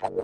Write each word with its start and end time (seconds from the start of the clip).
Herzlich 0.00 0.22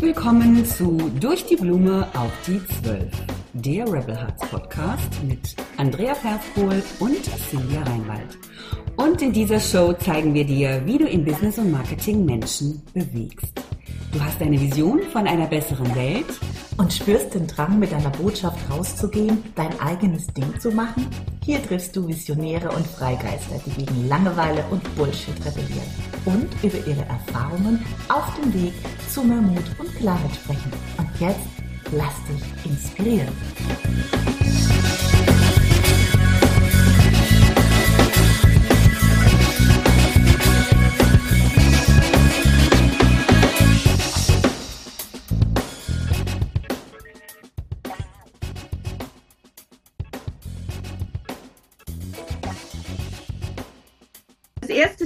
willkommen 0.00 0.64
zu 0.64 0.96
Durch 1.18 1.44
die 1.46 1.56
Blume 1.56 2.06
auf 2.14 2.30
die 2.46 2.64
Zwölf, 2.64 3.10
der 3.54 3.92
Rebel 3.92 4.16
Hearts 4.16 4.48
Podcast 4.48 5.24
mit 5.24 5.56
Andrea 5.78 6.14
Perskohl 6.14 6.80
und 7.00 7.24
Silvia 7.50 7.82
Reinwald. 7.82 8.38
Und 8.96 9.20
in 9.20 9.32
dieser 9.32 9.58
Show 9.58 9.92
zeigen 9.94 10.32
wir 10.32 10.44
dir, 10.44 10.80
wie 10.84 10.98
du 10.98 11.08
im 11.08 11.24
Business 11.24 11.58
und 11.58 11.72
Marketing 11.72 12.24
Menschen 12.24 12.80
bewegst. 12.94 13.57
Du 14.18 14.24
hast 14.24 14.42
eine 14.42 14.60
Vision 14.60 15.00
von 15.12 15.28
einer 15.28 15.46
besseren 15.46 15.94
Welt 15.94 16.26
und 16.76 16.92
spürst 16.92 17.34
den 17.34 17.46
Drang, 17.46 17.78
mit 17.78 17.92
deiner 17.92 18.10
Botschaft 18.10 18.58
rauszugehen, 18.68 19.44
dein 19.54 19.78
eigenes 19.78 20.26
Ding 20.26 20.58
zu 20.58 20.72
machen? 20.72 21.06
Hier 21.44 21.62
triffst 21.62 21.94
du 21.94 22.08
Visionäre 22.08 22.68
und 22.70 22.84
Freigeister, 22.84 23.60
die 23.64 23.84
gegen 23.84 24.08
Langeweile 24.08 24.64
und 24.72 24.82
Bullshit 24.96 25.36
rebellieren 25.46 25.86
und 26.24 26.48
über 26.64 26.84
ihre 26.84 27.04
Erfahrungen 27.06 27.84
auf 28.08 28.34
dem 28.40 28.52
Weg 28.54 28.72
zu 29.08 29.22
mehr 29.22 29.40
Mut 29.40 29.62
und 29.78 29.94
Klarheit 29.94 30.34
sprechen. 30.34 30.72
Und 30.96 31.08
jetzt 31.20 31.46
lass 31.92 32.16
dich 32.26 32.72
inspirieren. 32.72 33.28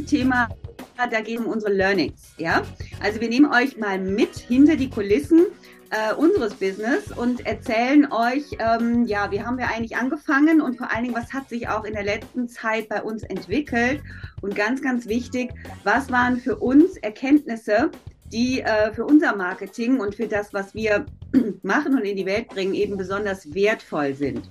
Thema, 0.07 0.49
da 1.11 1.21
geht 1.21 1.39
um 1.39 1.47
unsere 1.47 1.73
Learnings. 1.73 2.35
Ja? 2.37 2.63
Also 3.03 3.21
wir 3.21 3.29
nehmen 3.29 3.53
euch 3.53 3.79
mal 3.79 3.99
mit 3.99 4.37
hinter 4.37 4.77
die 4.77 4.91
Kulissen 4.91 5.47
äh, 5.91 6.15
unseres 6.15 6.55
Business 6.55 7.11
und 7.11 7.47
erzählen 7.47 8.11
euch, 8.13 8.45
ähm, 8.59 9.07
ja, 9.07 9.31
wie 9.31 9.43
haben 9.43 9.59
wir 9.59 9.69
eigentlich 9.69 9.97
angefangen 9.97 10.61
und 10.61 10.77
vor 10.77 10.91
allen 10.91 11.05
Dingen, 11.05 11.17
was 11.17 11.33
hat 11.33 11.49
sich 11.49 11.69
auch 11.69 11.85
in 11.85 11.95
der 11.95 12.05
letzten 12.05 12.49
Zeit 12.49 12.89
bei 12.89 13.03
uns 13.03 13.23
entwickelt 13.23 14.03
und 14.43 14.55
ganz, 14.55 14.83
ganz 14.83 15.07
wichtig, 15.07 15.51
was 15.85 16.11
waren 16.11 16.39
für 16.39 16.57
uns 16.57 16.97
Erkenntnisse, 16.99 17.91
die 18.33 18.61
äh, 18.61 18.93
für 18.93 19.05
unser 19.05 19.37
Marketing 19.37 20.01
und 20.01 20.15
für 20.15 20.27
das, 20.27 20.53
was 20.53 20.75
wir 20.75 21.07
machen 21.63 21.95
und 21.95 22.05
in 22.05 22.17
die 22.17 22.27
Welt 22.27 22.49
bringen, 22.49 22.75
eben 22.75 22.97
besonders 22.97 23.55
wertvoll 23.55 24.15
sind. 24.15 24.49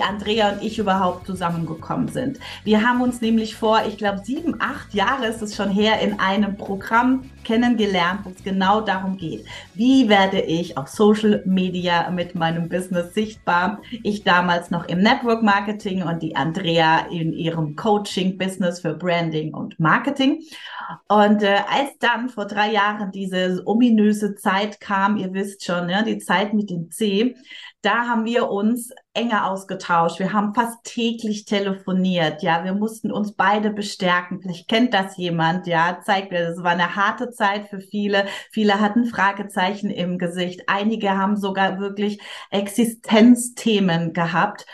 Andrea 0.00 0.52
und 0.52 0.62
ich 0.62 0.78
überhaupt 0.78 1.26
zusammengekommen 1.26 2.08
sind. 2.08 2.38
Wir 2.64 2.86
haben 2.86 3.02
uns 3.02 3.20
nämlich 3.20 3.56
vor, 3.56 3.82
ich 3.86 3.98
glaube, 3.98 4.22
sieben, 4.24 4.56
acht 4.58 4.94
Jahre 4.94 5.26
ist 5.26 5.42
es 5.42 5.54
schon 5.54 5.70
her, 5.70 6.00
in 6.00 6.18
einem 6.18 6.56
Programm 6.56 7.30
kennengelernt, 7.44 8.20
wo 8.24 8.30
es 8.30 8.42
genau 8.42 8.80
darum 8.80 9.16
geht. 9.16 9.44
Wie 9.74 10.08
werde 10.08 10.40
ich 10.40 10.78
auf 10.78 10.88
Social 10.88 11.42
Media 11.44 12.10
mit 12.10 12.34
meinem 12.34 12.68
Business 12.68 13.12
sichtbar? 13.14 13.80
Ich 14.02 14.24
damals 14.24 14.70
noch 14.70 14.86
im 14.86 15.00
Network 15.00 15.42
Marketing 15.42 16.02
und 16.02 16.22
die 16.22 16.36
Andrea 16.36 17.06
in 17.10 17.32
ihrem 17.32 17.76
Coaching 17.76 18.38
Business 18.38 18.80
für 18.80 18.94
Branding 18.94 19.52
und 19.54 19.78
Marketing. 19.78 20.42
Und 21.08 21.42
äh, 21.42 21.58
als 21.68 21.98
dann 21.98 22.28
vor 22.28 22.46
drei 22.46 22.72
Jahren 22.72 23.10
diese 23.12 23.62
ominöse 23.66 24.34
Zeit 24.34 24.80
kam, 24.80 25.16
ihr 25.16 25.32
wisst 25.32 25.64
schon, 25.64 25.88
ja, 25.88 26.02
die 26.02 26.18
Zeit 26.18 26.54
mit 26.54 26.70
dem 26.70 26.90
C, 26.90 27.34
da 27.82 28.06
haben 28.06 28.24
wir 28.24 28.48
uns 28.48 28.90
enger 29.12 29.50
ausgetauscht. 29.50 30.20
Wir 30.20 30.32
haben 30.32 30.54
fast 30.54 30.84
täglich 30.84 31.44
telefoniert. 31.44 32.42
Ja, 32.42 32.62
wir 32.64 32.74
mussten 32.74 33.10
uns 33.10 33.34
beide 33.34 33.70
bestärken. 33.70 34.40
Vielleicht 34.40 34.68
kennt 34.68 34.94
das 34.94 35.16
jemand. 35.16 35.66
Ja, 35.66 35.98
zeigt 36.04 36.30
mir, 36.30 36.46
das 36.48 36.62
war 36.62 36.70
eine 36.70 36.94
harte 36.94 37.30
Zeit 37.30 37.68
für 37.68 37.80
viele. 37.80 38.26
Viele 38.52 38.80
hatten 38.80 39.04
Fragezeichen 39.04 39.90
im 39.90 40.16
Gesicht. 40.16 40.62
Einige 40.68 41.18
haben 41.18 41.36
sogar 41.36 41.80
wirklich 41.80 42.20
Existenzthemen 42.50 44.12
gehabt. 44.12 44.64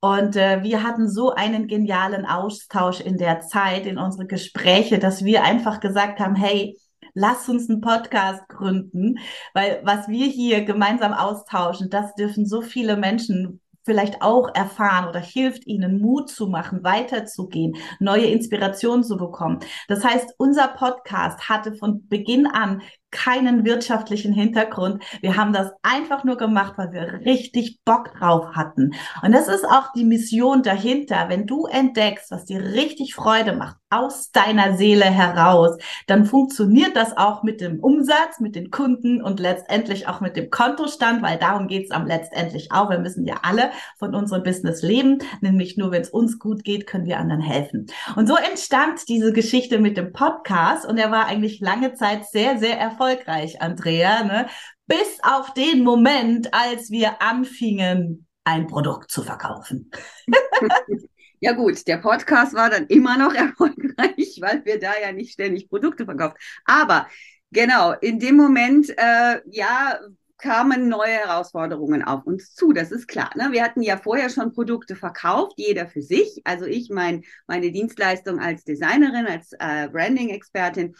Und 0.00 0.34
äh, 0.36 0.62
wir 0.62 0.82
hatten 0.82 1.08
so 1.08 1.34
einen 1.34 1.68
genialen 1.68 2.24
Austausch 2.24 3.00
in 3.00 3.18
der 3.18 3.40
Zeit, 3.40 3.86
in 3.86 3.98
unsere 3.98 4.26
Gespräche, 4.26 4.98
dass 4.98 5.22
wir 5.22 5.44
einfach 5.44 5.80
gesagt 5.80 6.18
haben, 6.18 6.34
hey, 6.34 6.78
lass 7.12 7.48
uns 7.48 7.68
einen 7.68 7.80
Podcast 7.80 8.48
gründen, 8.48 9.18
weil 9.52 9.80
was 9.84 10.08
wir 10.08 10.26
hier 10.26 10.64
gemeinsam 10.64 11.12
austauschen, 11.12 11.90
das 11.90 12.14
dürfen 12.14 12.46
so 12.46 12.62
viele 12.62 12.96
Menschen 12.96 13.60
vielleicht 13.84 14.22
auch 14.22 14.54
erfahren 14.54 15.08
oder 15.08 15.20
hilft 15.20 15.66
ihnen 15.66 16.00
Mut 16.00 16.30
zu 16.30 16.46
machen, 16.46 16.82
weiterzugehen, 16.82 17.76
neue 18.00 18.26
Inspirationen 18.26 19.04
zu 19.04 19.16
bekommen. 19.16 19.60
Das 19.88 20.02
heißt, 20.02 20.34
unser 20.38 20.68
Podcast 20.68 21.48
hatte 21.48 21.74
von 21.74 22.08
Beginn 22.08 22.46
an 22.46 22.82
keinen 23.14 23.64
wirtschaftlichen 23.64 24.32
Hintergrund. 24.32 25.02
Wir 25.20 25.36
haben 25.36 25.52
das 25.52 25.70
einfach 25.82 26.24
nur 26.24 26.36
gemacht, 26.36 26.74
weil 26.76 26.92
wir 26.92 27.20
richtig 27.24 27.80
Bock 27.84 28.12
drauf 28.18 28.48
hatten. 28.54 28.92
Und 29.22 29.32
das 29.32 29.46
ist 29.46 29.64
auch 29.64 29.92
die 29.94 30.04
Mission 30.04 30.62
dahinter. 30.62 31.28
Wenn 31.28 31.46
du 31.46 31.66
entdeckst, 31.66 32.30
was 32.30 32.44
dir 32.44 32.60
richtig 32.60 33.14
Freude 33.14 33.54
macht, 33.54 33.76
aus 33.90 34.32
deiner 34.32 34.76
Seele 34.76 35.04
heraus, 35.04 35.78
dann 36.08 36.24
funktioniert 36.26 36.96
das 36.96 37.16
auch 37.16 37.44
mit 37.44 37.60
dem 37.60 37.78
Umsatz, 37.78 38.40
mit 38.40 38.56
den 38.56 38.72
Kunden 38.72 39.22
und 39.22 39.38
letztendlich 39.38 40.08
auch 40.08 40.20
mit 40.20 40.36
dem 40.36 40.50
Kontostand, 40.50 41.22
weil 41.22 41.38
darum 41.38 41.68
geht 41.68 41.84
es 41.84 41.90
am 41.92 42.04
letztendlich 42.04 42.72
auch. 42.72 42.90
Wir 42.90 42.98
müssen 42.98 43.24
ja 43.24 43.36
alle 43.42 43.70
von 43.96 44.16
unserem 44.16 44.42
Business 44.42 44.82
leben, 44.82 45.18
nämlich 45.40 45.76
nur 45.76 45.92
wenn 45.92 46.02
es 46.02 46.10
uns 46.10 46.40
gut 46.40 46.64
geht, 46.64 46.88
können 46.88 47.06
wir 47.06 47.18
anderen 47.18 47.42
helfen. 47.42 47.86
Und 48.16 48.26
so 48.26 48.34
entstand 48.34 49.08
diese 49.08 49.32
Geschichte 49.32 49.78
mit 49.78 49.96
dem 49.96 50.12
Podcast 50.12 50.84
und 50.84 50.98
er 50.98 51.12
war 51.12 51.26
eigentlich 51.26 51.60
lange 51.60 51.94
Zeit 51.94 52.26
sehr, 52.26 52.58
sehr 52.58 52.76
erfolgreich 52.76 53.03
erfolgreich, 53.04 53.60
Andrea, 53.60 54.24
ne? 54.24 54.46
bis 54.86 55.18
auf 55.22 55.54
den 55.54 55.82
Moment, 55.82 56.52
als 56.52 56.90
wir 56.90 57.20
anfingen, 57.20 58.26
ein 58.44 58.66
Produkt 58.66 59.10
zu 59.10 59.22
verkaufen. 59.22 59.90
Ja 61.40 61.52
gut, 61.52 61.86
der 61.86 61.98
Podcast 61.98 62.54
war 62.54 62.70
dann 62.70 62.86
immer 62.86 63.18
noch 63.18 63.34
erfolgreich, 63.34 64.38
weil 64.40 64.64
wir 64.64 64.80
da 64.80 64.92
ja 64.98 65.12
nicht 65.12 65.34
ständig 65.34 65.68
Produkte 65.68 66.06
verkauft. 66.06 66.38
Aber 66.64 67.06
genau, 67.50 67.92
in 67.92 68.18
dem 68.18 68.36
Moment, 68.36 68.88
äh, 68.96 69.42
ja, 69.50 69.98
kamen 70.38 70.88
neue 70.88 71.12
Herausforderungen 71.12 72.02
auf 72.02 72.24
uns 72.24 72.54
zu. 72.54 72.72
Das 72.72 72.90
ist 72.90 73.08
klar. 73.08 73.30
Ne? 73.36 73.48
Wir 73.50 73.62
hatten 73.62 73.82
ja 73.82 73.98
vorher 73.98 74.30
schon 74.30 74.54
Produkte 74.54 74.96
verkauft, 74.96 75.54
jeder 75.58 75.86
für 75.86 76.00
sich. 76.00 76.40
Also 76.44 76.64
ich 76.64 76.88
mein, 76.88 77.24
meine 77.46 77.70
Dienstleistung 77.72 78.40
als 78.40 78.64
Designerin, 78.64 79.26
als 79.26 79.52
äh, 79.58 79.88
Branding-Expertin 79.88 80.94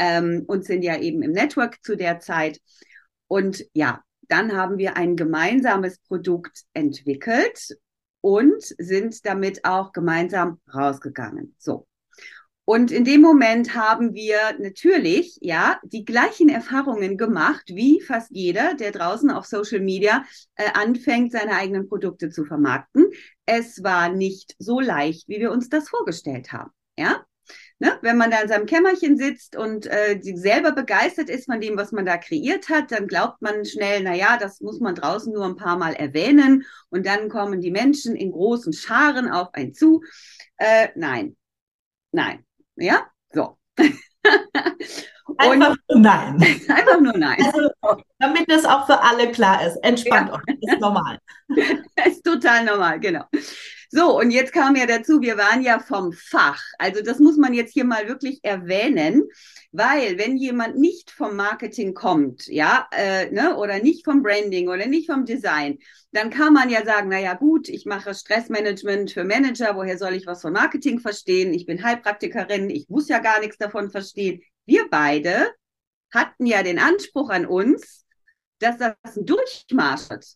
ähm, 0.00 0.44
und 0.46 0.64
sind 0.64 0.82
ja 0.82 0.98
eben 0.98 1.22
im 1.22 1.32
Network 1.32 1.84
zu 1.84 1.94
der 1.94 2.18
Zeit. 2.20 2.58
Und 3.28 3.64
ja, 3.74 4.02
dann 4.28 4.56
haben 4.56 4.78
wir 4.78 4.96
ein 4.96 5.14
gemeinsames 5.14 5.98
Produkt 5.98 6.62
entwickelt 6.72 7.76
und 8.22 8.62
sind 8.78 9.24
damit 9.26 9.64
auch 9.64 9.92
gemeinsam 9.92 10.58
rausgegangen. 10.72 11.54
So. 11.58 11.86
Und 12.64 12.92
in 12.92 13.04
dem 13.04 13.20
Moment 13.20 13.74
haben 13.74 14.14
wir 14.14 14.38
natürlich, 14.58 15.38
ja, 15.42 15.80
die 15.82 16.04
gleichen 16.04 16.48
Erfahrungen 16.48 17.18
gemacht 17.18 17.64
wie 17.66 18.00
fast 18.00 18.30
jeder, 18.30 18.74
der 18.74 18.92
draußen 18.92 19.30
auf 19.30 19.44
Social 19.44 19.80
Media 19.80 20.24
äh, 20.54 20.70
anfängt, 20.74 21.32
seine 21.32 21.56
eigenen 21.56 21.88
Produkte 21.88 22.30
zu 22.30 22.44
vermarkten. 22.44 23.10
Es 23.44 23.82
war 23.82 24.08
nicht 24.08 24.54
so 24.58 24.80
leicht, 24.80 25.28
wie 25.28 25.40
wir 25.40 25.50
uns 25.50 25.68
das 25.68 25.88
vorgestellt 25.88 26.52
haben. 26.52 26.70
Ja, 26.96 27.24
Ne? 27.82 27.98
Wenn 28.02 28.18
man 28.18 28.30
da 28.30 28.42
in 28.42 28.48
seinem 28.48 28.66
Kämmerchen 28.66 29.16
sitzt 29.16 29.56
und 29.56 29.86
äh, 29.86 30.20
selber 30.34 30.72
begeistert 30.72 31.30
ist 31.30 31.46
von 31.46 31.62
dem, 31.62 31.78
was 31.78 31.92
man 31.92 32.04
da 32.04 32.18
kreiert 32.18 32.68
hat, 32.68 32.92
dann 32.92 33.06
glaubt 33.06 33.40
man 33.40 33.64
schnell, 33.64 34.02
na 34.02 34.14
ja, 34.14 34.36
das 34.36 34.60
muss 34.60 34.80
man 34.80 34.94
draußen 34.94 35.32
nur 35.32 35.46
ein 35.46 35.56
paar 35.56 35.78
Mal 35.78 35.94
erwähnen 35.94 36.66
und 36.90 37.06
dann 37.06 37.30
kommen 37.30 37.62
die 37.62 37.70
Menschen 37.70 38.16
in 38.16 38.32
großen 38.32 38.74
Scharen 38.74 39.30
auf 39.30 39.48
einen 39.54 39.72
zu. 39.72 40.02
Äh, 40.58 40.88
nein, 40.94 41.38
nein, 42.12 42.44
ja, 42.76 43.06
so. 43.32 43.56
Einfach 45.38 45.74
nur 45.88 46.00
nein. 46.00 46.36
Einfach 46.68 47.00
nur 47.00 47.16
nein. 47.16 47.42
Also, 47.42 48.02
damit 48.18 48.46
es 48.48 48.66
auch 48.66 48.84
für 48.84 49.00
alle 49.00 49.32
klar 49.32 49.66
ist. 49.66 49.76
Entspannt 49.82 50.28
ja. 50.28 50.34
euch, 50.34 50.58
das 50.60 50.74
ist 50.74 50.80
normal. 50.80 51.18
Das 51.96 52.08
ist 52.08 52.24
total 52.24 52.64
normal, 52.64 53.00
genau. 53.00 53.24
So, 53.92 54.20
und 54.20 54.30
jetzt 54.30 54.52
kam 54.52 54.76
ja 54.76 54.86
dazu, 54.86 55.20
wir 55.20 55.36
waren 55.36 55.62
ja 55.62 55.80
vom 55.80 56.12
Fach. 56.12 56.62
Also 56.78 57.02
das 57.02 57.18
muss 57.18 57.36
man 57.36 57.54
jetzt 57.54 57.72
hier 57.72 57.84
mal 57.84 58.06
wirklich 58.06 58.38
erwähnen, 58.44 59.24
weil 59.72 60.16
wenn 60.16 60.36
jemand 60.36 60.76
nicht 60.76 61.10
vom 61.10 61.34
Marketing 61.34 61.92
kommt, 61.92 62.46
ja, 62.46 62.86
äh, 62.92 63.32
ne, 63.32 63.56
oder 63.56 63.80
nicht 63.80 64.04
vom 64.04 64.22
Branding 64.22 64.68
oder 64.68 64.86
nicht 64.86 65.10
vom 65.10 65.24
Design, 65.24 65.78
dann 66.12 66.30
kann 66.30 66.52
man 66.52 66.70
ja 66.70 66.84
sagen, 66.84 67.08
na 67.08 67.18
ja, 67.18 67.34
gut, 67.34 67.68
ich 67.68 67.84
mache 67.84 68.14
Stressmanagement 68.14 69.10
für 69.10 69.24
Manager, 69.24 69.74
woher 69.74 69.98
soll 69.98 70.14
ich 70.14 70.24
was 70.24 70.42
von 70.42 70.52
Marketing 70.52 71.00
verstehen? 71.00 71.52
Ich 71.52 71.66
bin 71.66 71.82
Heilpraktikerin, 71.82 72.70
ich 72.70 72.88
muss 72.88 73.08
ja 73.08 73.18
gar 73.18 73.40
nichts 73.40 73.58
davon 73.58 73.90
verstehen. 73.90 74.40
Wir 74.66 74.88
beide 74.88 75.48
hatten 76.12 76.46
ja 76.46 76.62
den 76.62 76.78
Anspruch 76.78 77.30
an 77.30 77.44
uns, 77.44 78.04
dass 78.60 78.78
das 78.78 78.94
ein 79.16 79.26
Durchmarsch 79.26 80.10
wird. 80.10 80.26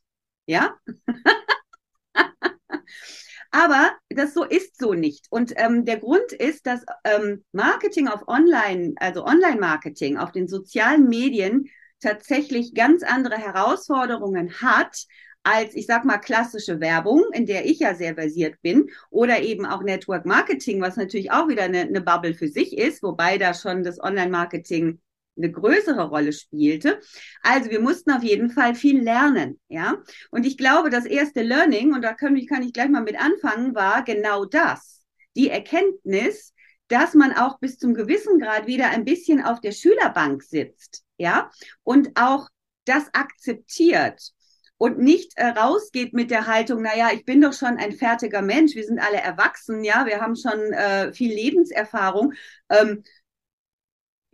Ja? 0.46 0.76
Aber 3.54 3.92
das 4.08 4.34
so 4.34 4.42
ist 4.42 4.80
so 4.80 4.94
nicht. 4.94 5.28
Und 5.30 5.52
ähm, 5.54 5.84
der 5.84 5.98
Grund 5.98 6.32
ist, 6.32 6.66
dass 6.66 6.84
ähm, 7.04 7.44
Marketing 7.52 8.08
auf 8.08 8.26
Online, 8.26 8.94
also 8.96 9.24
Online-Marketing 9.24 10.16
auf 10.16 10.32
den 10.32 10.48
sozialen 10.48 11.08
Medien 11.08 11.70
tatsächlich 12.00 12.74
ganz 12.74 13.04
andere 13.04 13.36
Herausforderungen 13.36 14.60
hat 14.60 15.06
als, 15.44 15.76
ich 15.76 15.86
sag 15.86 16.04
mal, 16.04 16.18
klassische 16.18 16.80
Werbung, 16.80 17.22
in 17.32 17.46
der 17.46 17.64
ich 17.64 17.78
ja 17.78 17.94
sehr 17.94 18.14
versiert 18.14 18.60
bin, 18.60 18.90
oder 19.10 19.40
eben 19.40 19.66
auch 19.66 19.84
Network 19.84 20.26
Marketing, 20.26 20.80
was 20.80 20.96
natürlich 20.96 21.30
auch 21.30 21.46
wieder 21.46 21.62
eine, 21.62 21.82
eine 21.82 22.00
Bubble 22.00 22.34
für 22.34 22.48
sich 22.48 22.76
ist, 22.76 23.04
wobei 23.04 23.38
da 23.38 23.54
schon 23.54 23.84
das 23.84 24.02
Online-Marketing 24.02 24.98
eine 25.36 25.50
größere 25.50 26.08
Rolle 26.08 26.32
spielte. 26.32 27.00
Also 27.42 27.70
wir 27.70 27.81
mussten 27.81 28.10
auf 28.12 28.22
jeden 28.22 28.50
Fall 28.50 28.75
viel 28.75 29.02
lernen, 29.02 29.60
ja. 29.69 29.96
Und 30.31 30.46
ich 30.46 30.56
glaube, 30.56 30.90
das 30.90 31.06
erste 31.06 31.42
Learning, 31.42 31.94
und 31.94 32.02
da 32.02 32.12
kann 32.14 32.36
ich, 32.36 32.48
kann 32.48 32.62
ich 32.62 32.72
gleich 32.72 32.88
mal 32.88 33.02
mit 33.02 33.20
anfangen, 33.20 33.75
war 33.75 34.04
genau 34.04 34.44
das. 34.44 35.02
Die 35.36 35.50
Erkenntnis, 35.50 36.52
dass 36.88 37.14
man 37.14 37.32
auch 37.32 37.58
bis 37.58 37.78
zum 37.78 37.94
gewissen 37.94 38.38
Grad 38.38 38.66
wieder 38.66 38.90
ein 38.90 39.04
bisschen 39.04 39.42
auf 39.42 39.60
der 39.60 39.72
Schülerbank 39.72 40.42
sitzt, 40.42 41.02
ja, 41.16 41.50
und 41.82 42.10
auch 42.14 42.48
das 42.84 43.08
akzeptiert 43.12 44.32
und 44.76 44.98
nicht 44.98 45.32
äh, 45.36 45.46
rausgeht 45.46 46.12
mit 46.12 46.31
der 46.31 46.46
Haltung, 46.46 46.82
naja, 46.82 47.08
ich 47.12 47.25
bin 47.25 47.40
doch 47.40 47.52
schon 47.52 47.78
ein 47.78 47.92
fertiger 47.92 48.42
Mensch, 48.42 48.75
wir 48.75 48.84
sind 48.84 48.98
alle 48.98 49.19
erwachsen, 49.19 49.84
ja, 49.84 50.04
wir 50.06 50.20
haben 50.20 50.36
schon 50.36 50.58
äh, 50.72 51.12
viel 51.12 51.32
Lebenserfahrung. 51.32 52.34
Ähm, 52.69 53.02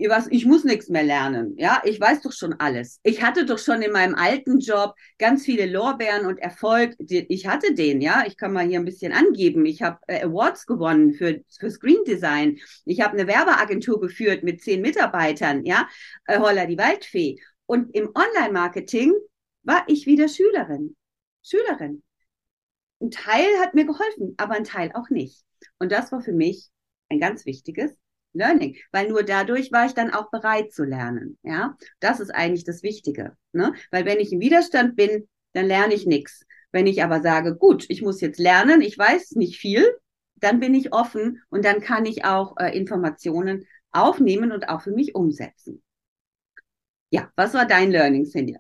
was, 0.08 0.28
ich 0.28 0.46
muss 0.46 0.64
nichts 0.64 0.88
mehr 0.88 1.02
lernen. 1.02 1.54
Ja, 1.58 1.82
ich 1.84 2.00
weiß 2.00 2.22
doch 2.22 2.32
schon 2.32 2.54
alles. 2.54 3.00
Ich 3.02 3.22
hatte 3.22 3.44
doch 3.44 3.58
schon 3.58 3.82
in 3.82 3.92
meinem 3.92 4.14
alten 4.14 4.58
Job 4.58 4.94
ganz 5.18 5.44
viele 5.44 5.66
Lorbeeren 5.66 6.26
und 6.26 6.38
Erfolg. 6.38 6.94
Ich 6.98 7.46
hatte 7.46 7.74
den, 7.74 8.00
ja. 8.00 8.24
Ich 8.26 8.36
kann 8.36 8.52
mal 8.52 8.66
hier 8.66 8.78
ein 8.78 8.84
bisschen 8.84 9.12
angeben. 9.12 9.66
Ich 9.66 9.82
habe 9.82 9.98
äh, 10.06 10.22
Awards 10.22 10.66
gewonnen 10.66 11.12
für, 11.12 11.42
für 11.58 11.70
Screen 11.70 12.02
Design. 12.06 12.58
Ich 12.86 13.00
habe 13.00 13.14
eine 13.14 13.26
Werbeagentur 13.26 14.00
geführt 14.00 14.42
mit 14.42 14.62
zehn 14.62 14.80
Mitarbeitern, 14.80 15.64
ja. 15.64 15.88
Äh, 16.26 16.38
Holla 16.38 16.66
die 16.66 16.78
Waldfee. 16.78 17.38
Und 17.66 17.94
im 17.94 18.10
Online-Marketing 18.14 19.12
war 19.62 19.84
ich 19.86 20.06
wieder 20.06 20.28
Schülerin. 20.28 20.96
Schülerin. 21.42 22.02
Ein 23.00 23.10
Teil 23.10 23.46
hat 23.60 23.74
mir 23.74 23.84
geholfen, 23.84 24.34
aber 24.36 24.54
ein 24.54 24.64
Teil 24.64 24.92
auch 24.94 25.10
nicht. 25.10 25.44
Und 25.78 25.92
das 25.92 26.10
war 26.12 26.20
für 26.20 26.32
mich 26.32 26.70
ein 27.08 27.20
ganz 27.20 27.44
wichtiges 27.46 27.99
Learning, 28.32 28.76
weil 28.92 29.08
nur 29.08 29.22
dadurch 29.22 29.72
war 29.72 29.86
ich 29.86 29.94
dann 29.94 30.12
auch 30.12 30.30
bereit 30.30 30.72
zu 30.72 30.84
lernen. 30.84 31.38
Ja, 31.42 31.76
das 31.98 32.20
ist 32.20 32.30
eigentlich 32.30 32.64
das 32.64 32.82
Wichtige. 32.82 33.36
Ne? 33.52 33.74
Weil 33.90 34.04
wenn 34.04 34.20
ich 34.20 34.32
im 34.32 34.40
Widerstand 34.40 34.96
bin, 34.96 35.28
dann 35.52 35.66
lerne 35.66 35.94
ich 35.94 36.06
nichts. 36.06 36.46
Wenn 36.72 36.86
ich 36.86 37.02
aber 37.02 37.20
sage, 37.20 37.56
gut, 37.56 37.86
ich 37.88 38.02
muss 38.02 38.20
jetzt 38.20 38.38
lernen, 38.38 38.80
ich 38.80 38.96
weiß 38.96 39.32
nicht 39.32 39.58
viel, 39.58 39.84
dann 40.36 40.60
bin 40.60 40.74
ich 40.74 40.92
offen 40.92 41.42
und 41.50 41.64
dann 41.64 41.80
kann 41.80 42.06
ich 42.06 42.24
auch 42.24 42.56
äh, 42.58 42.76
Informationen 42.76 43.66
aufnehmen 43.92 44.52
und 44.52 44.68
auch 44.68 44.82
für 44.82 44.92
mich 44.92 45.14
umsetzen. 45.14 45.82
Ja, 47.10 47.30
was 47.34 47.54
war 47.54 47.66
dein 47.66 47.90
Learning, 47.90 48.24
Cindy? 48.24 48.56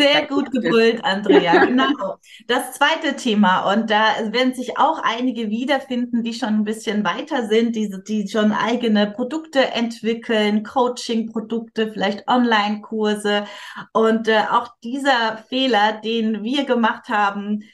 Sehr 0.00 0.26
gut 0.26 0.50
gebrüllt, 0.52 1.04
Andrea. 1.04 1.64
Genau. 1.66 2.18
Das 2.46 2.72
zweite 2.72 3.16
Thema. 3.16 3.72
Und 3.72 3.90
da 3.90 4.32
werden 4.32 4.54
sich 4.54 4.78
auch 4.78 5.00
einige 5.02 5.50
wiederfinden, 5.50 6.22
die 6.22 6.34
schon 6.34 6.50
ein 6.50 6.64
bisschen 6.64 7.04
weiter 7.04 7.48
sind, 7.48 7.74
die, 7.74 7.92
die 8.06 8.28
schon 8.28 8.52
eigene 8.52 9.10
Produkte 9.10 9.72
entwickeln, 9.72 10.62
Coaching-Produkte, 10.62 11.92
vielleicht 11.92 12.28
Online-Kurse. 12.28 13.46
Und 13.92 14.28
äh, 14.28 14.42
auch 14.50 14.68
dieser 14.84 15.38
Fehler, 15.48 16.00
den 16.00 16.44
wir 16.44 16.64
gemacht 16.64 17.08
haben, 17.08 17.64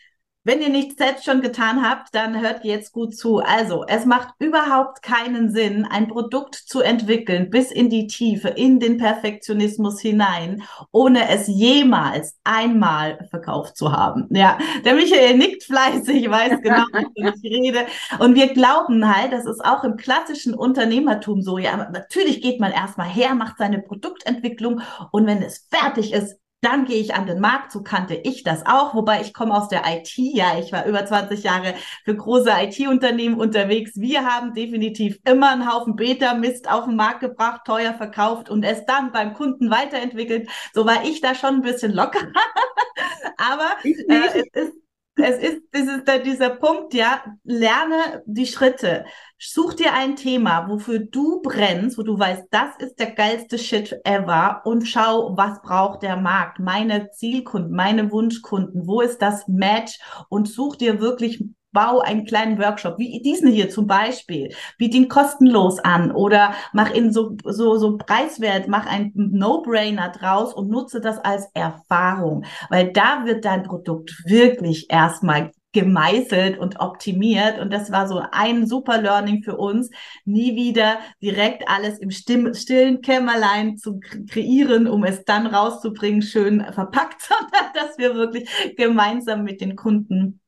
wenn 0.44 0.60
ihr 0.60 0.68
nichts 0.68 0.96
selbst 0.96 1.24
schon 1.24 1.40
getan 1.40 1.82
habt, 1.82 2.14
dann 2.14 2.40
hört 2.40 2.64
jetzt 2.64 2.92
gut 2.92 3.16
zu. 3.16 3.38
Also, 3.38 3.84
es 3.88 4.04
macht 4.04 4.34
überhaupt 4.38 5.02
keinen 5.02 5.50
Sinn, 5.50 5.86
ein 5.90 6.08
Produkt 6.08 6.54
zu 6.54 6.80
entwickeln 6.80 7.50
bis 7.50 7.72
in 7.72 7.88
die 7.88 8.06
Tiefe, 8.06 8.48
in 8.48 8.78
den 8.78 8.98
Perfektionismus 8.98 10.00
hinein, 10.00 10.62
ohne 10.92 11.30
es 11.30 11.46
jemals 11.46 12.36
einmal 12.44 13.26
verkauft 13.30 13.76
zu 13.76 13.90
haben. 13.90 14.28
Ja, 14.30 14.58
der 14.84 14.94
Michael 14.94 15.38
nickt 15.38 15.64
fleißig, 15.64 16.30
weiß 16.30 16.60
genau, 16.62 16.84
wovon 16.92 17.34
ich 17.42 17.50
rede. 17.50 17.86
Und 18.18 18.34
wir 18.34 18.52
glauben 18.52 19.14
halt, 19.14 19.32
das 19.32 19.46
ist 19.46 19.64
auch 19.64 19.82
im 19.82 19.96
klassischen 19.96 20.54
Unternehmertum 20.54 21.40
so. 21.40 21.56
Ja, 21.56 21.88
natürlich 21.90 22.42
geht 22.42 22.60
man 22.60 22.72
erstmal 22.72 23.08
her, 23.08 23.34
macht 23.34 23.56
seine 23.58 23.80
Produktentwicklung 23.80 24.82
und 25.10 25.26
wenn 25.26 25.42
es 25.42 25.66
fertig 25.70 26.12
ist, 26.12 26.36
dann 26.64 26.84
gehe 26.84 27.00
ich 27.00 27.14
an 27.14 27.26
den 27.26 27.40
Markt, 27.40 27.72
so 27.72 27.82
kannte 27.82 28.14
ich 28.14 28.42
das 28.42 28.64
auch, 28.66 28.94
wobei 28.94 29.20
ich 29.20 29.32
komme 29.32 29.54
aus 29.54 29.68
der 29.68 29.82
IT, 29.86 30.12
ja, 30.16 30.58
ich 30.58 30.72
war 30.72 30.86
über 30.86 31.04
20 31.04 31.42
Jahre 31.42 31.74
für 32.04 32.16
große 32.16 32.50
IT-Unternehmen 32.50 33.38
unterwegs. 33.38 33.92
Wir 33.96 34.24
haben 34.24 34.54
definitiv 34.54 35.18
immer 35.24 35.50
einen 35.50 35.70
Haufen 35.70 35.96
Beta-Mist 35.96 36.70
auf 36.70 36.84
den 36.86 36.96
Markt 36.96 37.20
gebracht, 37.20 37.62
teuer 37.66 37.94
verkauft 37.94 38.50
und 38.50 38.64
es 38.64 38.84
dann 38.86 39.12
beim 39.12 39.34
Kunden 39.34 39.70
weiterentwickelt. 39.70 40.48
So 40.72 40.86
war 40.86 41.04
ich 41.04 41.20
da 41.20 41.34
schon 41.34 41.56
ein 41.56 41.62
bisschen 41.62 41.92
locker. 41.92 42.26
Aber 43.36 43.76
äh, 43.84 44.42
es 44.52 44.68
ist 44.68 44.84
es 45.16 45.38
ist, 45.38 45.62
es 45.70 45.86
ist 45.86 46.26
dieser 46.26 46.50
Punkt, 46.50 46.92
ja, 46.92 47.24
lerne 47.44 48.22
die 48.26 48.46
Schritte. 48.46 49.04
Such 49.46 49.74
dir 49.74 49.92
ein 49.92 50.16
Thema, 50.16 50.70
wofür 50.70 51.00
du 51.00 51.42
brennst, 51.42 51.98
wo 51.98 52.02
du 52.02 52.18
weißt, 52.18 52.44
das 52.50 52.76
ist 52.78 52.98
der 52.98 53.10
geilste 53.10 53.58
Shit 53.58 53.94
ever 54.02 54.62
und 54.64 54.88
schau, 54.88 55.36
was 55.36 55.60
braucht 55.60 56.02
der 56.02 56.16
Markt, 56.16 56.60
meine 56.60 57.10
Zielkunden, 57.10 57.76
meine 57.76 58.10
Wunschkunden, 58.10 58.86
wo 58.86 59.02
ist 59.02 59.20
das 59.20 59.46
Match? 59.46 59.98
Und 60.30 60.48
such 60.48 60.76
dir 60.76 60.98
wirklich 60.98 61.44
bau 61.72 62.00
einen 62.00 62.24
kleinen 62.24 62.58
Workshop, 62.58 62.98
wie 62.98 63.20
diesen 63.20 63.50
hier 63.50 63.68
zum 63.68 63.86
Beispiel, 63.86 64.54
biete 64.78 64.96
ihn 64.96 65.08
kostenlos 65.08 65.78
an 65.78 66.10
oder 66.10 66.54
mach 66.72 66.94
ihn 66.94 67.12
so, 67.12 67.36
so, 67.44 67.76
so 67.76 67.98
preiswert, 67.98 68.66
mach 68.68 68.86
ein 68.86 69.12
No-Brainer 69.14 70.08
draus 70.08 70.54
und 70.54 70.70
nutze 70.70 71.02
das 71.02 71.18
als 71.18 71.50
Erfahrung, 71.52 72.46
weil 72.70 72.92
da 72.92 73.26
wird 73.26 73.44
dein 73.44 73.64
Produkt 73.64 74.22
wirklich 74.24 74.86
erstmal 74.88 75.50
gemeißelt 75.74 76.58
und 76.58 76.80
optimiert. 76.80 77.58
Und 77.58 77.70
das 77.70 77.92
war 77.92 78.08
so 78.08 78.22
ein 78.32 78.66
super 78.66 79.02
Learning 79.02 79.42
für 79.42 79.58
uns, 79.58 79.90
nie 80.24 80.56
wieder 80.56 81.00
direkt 81.20 81.68
alles 81.68 81.98
im 81.98 82.10
stillen 82.10 83.02
Kämmerlein 83.02 83.76
zu 83.76 84.00
kreieren, 84.28 84.86
um 84.86 85.04
es 85.04 85.24
dann 85.24 85.46
rauszubringen, 85.46 86.22
schön 86.22 86.64
verpackt, 86.72 87.20
sondern 87.28 87.72
dass 87.74 87.98
wir 87.98 88.14
wirklich 88.14 88.48
gemeinsam 88.76 89.44
mit 89.44 89.60
den 89.60 89.76
Kunden 89.76 90.40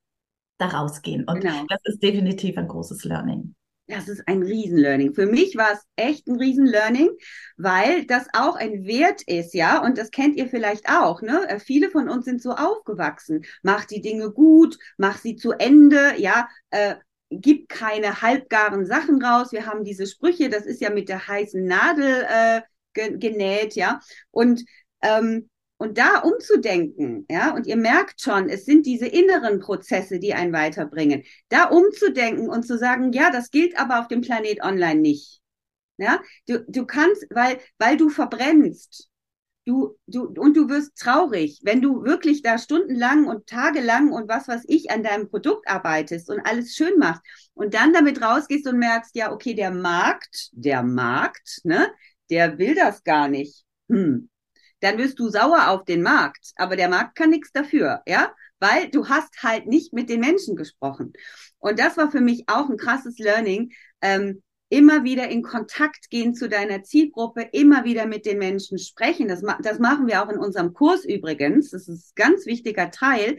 da 0.59 0.69
rausgehen. 0.69 1.25
Und 1.25 1.41
genau. 1.41 1.65
das 1.69 1.81
ist 1.85 2.03
definitiv 2.03 2.57
ein 2.57 2.69
großes 2.69 3.05
Learning. 3.05 3.55
Das 3.89 4.09
ist 4.09 4.27
ein 4.27 4.43
Riesenlearning. 4.43 5.15
Für 5.15 5.27
mich 5.27 5.57
war 5.57 5.73
es 5.73 5.81
echt 5.95 6.27
ein 6.27 6.37
Riesenlearning, 6.37 7.09
weil 7.57 8.05
das 8.07 8.27
auch 8.33 8.57
ein 8.57 8.85
Wert 8.85 9.23
ist, 9.23 9.55
ja, 9.55 9.81
und 9.81 9.97
das 9.97 10.11
kennt 10.11 10.37
ihr 10.37 10.49
vielleicht 10.49 10.89
auch, 10.89 11.23
ne? 11.23 11.49
Äh, 11.49 11.61
viele 11.61 11.91
von 11.91 12.09
uns 12.09 12.25
sind 12.25 12.43
so 12.43 12.51
aufgewachsen. 12.53 13.45
Mach 13.63 13.85
die 13.85 14.01
Dinge 14.01 14.33
gut, 14.33 14.77
mach 14.97 15.19
sie 15.19 15.37
zu 15.37 15.53
Ende, 15.53 16.15
ja, 16.19 16.49
äh, 16.71 16.97
gib 17.31 17.69
keine 17.69 18.23
halbgaren 18.23 18.87
Sachen 18.87 19.23
raus. 19.23 19.53
Wir 19.53 19.67
haben 19.67 19.85
diese 19.85 20.07
Sprüche, 20.07 20.49
das 20.49 20.67
ist 20.67 20.81
ja 20.81 20.91
mit 20.91 21.09
der 21.09 21.29
heißen 21.29 21.65
Nadel 21.65 22.27
äh, 22.29 22.63
genäht, 22.93 23.77
ja. 23.77 24.01
Und 24.33 24.65
ähm, 25.03 25.49
und 25.79 25.99
da 25.99 26.21
umzudenken, 26.21 27.27
ja, 27.31 27.55
und 27.55 27.67
ihr 27.67 27.77
merkt 27.77 28.21
schon, 28.21 28.49
es 28.49 28.65
sind 28.65 28.87
diese 28.87 29.07
inneren 29.07 29.61
Prozesse, 29.61 30.19
die 30.19 30.33
einen 30.33 30.53
weiterbringen. 30.53 31.23
Da 31.51 31.65
umzudenken 31.69 32.49
und 32.49 32.67
zu 32.67 32.79
sagen, 32.79 33.13
ja, 33.13 33.31
das 33.31 33.51
gilt 33.51 33.79
aber 33.79 34.01
auf 34.01 34.09
dem 34.09 34.23
Planet 34.23 34.63
Online 34.63 35.01
nicht. 35.01 35.41
Ja, 35.99 36.21
du, 36.47 36.65
du 36.69 36.87
kannst, 36.87 37.27
weil, 37.31 37.59
weil 37.79 37.97
du 37.97 38.09
verbrennst. 38.09 39.09
Du, 39.67 39.97
du, 40.07 40.27
und 40.27 40.57
du 40.57 40.69
wirst 40.69 40.97
traurig, 40.97 41.61
wenn 41.65 41.83
du 41.83 42.05
wirklich 42.05 42.41
da 42.43 42.57
stundenlang 42.57 43.27
und 43.27 43.49
tagelang 43.49 44.13
und 44.13 44.29
was 44.29 44.47
weiß 44.47 44.63
ich 44.69 44.93
an 44.93 45.03
deinem 45.03 45.29
Produkt 45.29 45.69
arbeitest 45.69 46.31
und 46.31 46.41
alles 46.47 46.77
schön 46.77 46.99
machst 46.99 47.23
und 47.53 47.75
dann 47.75 47.93
damit 47.93 48.23
rausgehst 48.23 48.69
und 48.69 48.79
merkst, 48.79 49.17
ja, 49.17 49.33
okay, 49.33 49.55
der 49.55 49.73
Markt, 49.73 50.51
der 50.53 50.85
Markt, 50.85 51.63
ne, 51.65 51.91
der 52.31 52.59
will 52.59 52.77
das 52.77 53.03
gar 53.03 53.27
nicht. 53.27 53.65
Hm, 53.89 54.29
dann 54.81 54.99
wirst 54.99 55.19
du 55.19 55.29
sauer 55.29 55.69
auf 55.69 55.85
den 55.85 56.03
Markt. 56.03 56.53
Aber 56.57 56.77
der 56.77 56.89
Markt 56.89 57.17
kann 57.17 57.31
nichts 57.31 57.53
dafür, 57.53 58.03
ja? 58.07 58.33
Weil 58.59 58.91
du 58.91 59.09
hast 59.09 59.43
halt 59.43 59.67
nicht 59.67 59.93
mit 59.93 60.09
den 60.09 60.21
Menschen 60.21 60.57
gesprochen. 60.57 61.13
Und 61.59 61.79
das 61.79 61.97
war 61.97 62.11
für 62.11 62.21
mich 62.21 62.45
auch 62.47 62.69
ein 62.69 62.77
krasses 62.77 63.19
Learning. 63.19 63.73
Ähm, 64.01 64.43
immer 64.69 65.05
wieder 65.05 65.29
in 65.29 65.43
Kontakt 65.43 66.11
gehen 66.11 66.35
zu 66.35 66.49
deiner 66.49 66.83
Zielgruppe, 66.83 67.43
immer 67.53 67.85
wieder 67.85 68.07
mit 68.07 68.27
den 68.27 68.39
Menschen 68.39 68.79
sprechen. 68.79 69.29
Das, 69.29 69.43
das 69.63 69.79
machen 69.79 70.07
wir 70.07 70.23
auch 70.23 70.29
in 70.29 70.39
unserem 70.39 70.73
Kurs 70.73 71.05
übrigens. 71.05 71.71
Das 71.71 71.89
ist 71.89 72.11
ein 72.11 72.13
ganz 72.17 72.47
wichtiger 72.47 72.91
Teil. 72.91 73.39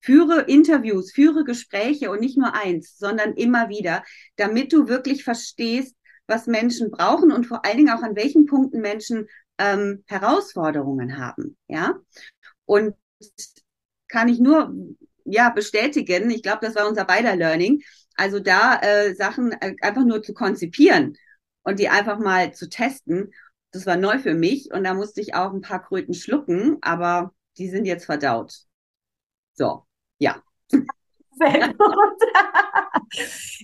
Führe 0.00 0.42
Interviews, 0.42 1.12
führe 1.12 1.44
Gespräche 1.44 2.10
und 2.10 2.20
nicht 2.20 2.38
nur 2.38 2.54
eins, 2.54 2.96
sondern 2.96 3.34
immer 3.34 3.68
wieder, 3.68 4.02
damit 4.36 4.72
du 4.72 4.88
wirklich 4.88 5.24
verstehst, 5.24 5.94
was 6.26 6.46
Menschen 6.46 6.90
brauchen 6.90 7.32
und 7.32 7.46
vor 7.46 7.64
allen 7.66 7.76
Dingen 7.76 7.90
auch 7.90 8.02
an 8.02 8.16
welchen 8.16 8.46
Punkten 8.46 8.80
Menschen 8.80 9.26
ähm, 9.60 10.04
Herausforderungen 10.06 11.18
haben, 11.18 11.56
ja. 11.68 11.94
Und 12.64 12.94
kann 14.08 14.28
ich 14.28 14.40
nur 14.40 14.74
ja 15.24 15.50
bestätigen. 15.50 16.30
Ich 16.30 16.42
glaube, 16.42 16.66
das 16.66 16.74
war 16.74 16.88
unser 16.88 17.04
beider 17.04 17.36
Learning. 17.36 17.82
Also 18.16 18.40
da 18.40 18.80
äh, 18.80 19.14
Sachen 19.14 19.52
äh, 19.52 19.74
einfach 19.80 20.04
nur 20.04 20.22
zu 20.22 20.34
konzipieren 20.34 21.16
und 21.62 21.78
die 21.78 21.88
einfach 21.88 22.18
mal 22.18 22.52
zu 22.52 22.68
testen. 22.68 23.32
Das 23.70 23.86
war 23.86 23.96
neu 23.96 24.18
für 24.18 24.34
mich 24.34 24.72
und 24.72 24.84
da 24.84 24.94
musste 24.94 25.20
ich 25.20 25.34
auch 25.34 25.52
ein 25.52 25.60
paar 25.60 25.82
Kröten 25.82 26.14
schlucken, 26.14 26.78
aber 26.80 27.32
die 27.58 27.68
sind 27.68 27.84
jetzt 27.84 28.06
verdaut. 28.06 28.64
So, 29.54 29.86
ja. 30.18 30.42
Sehr 31.40 31.68
gut. 31.72 32.20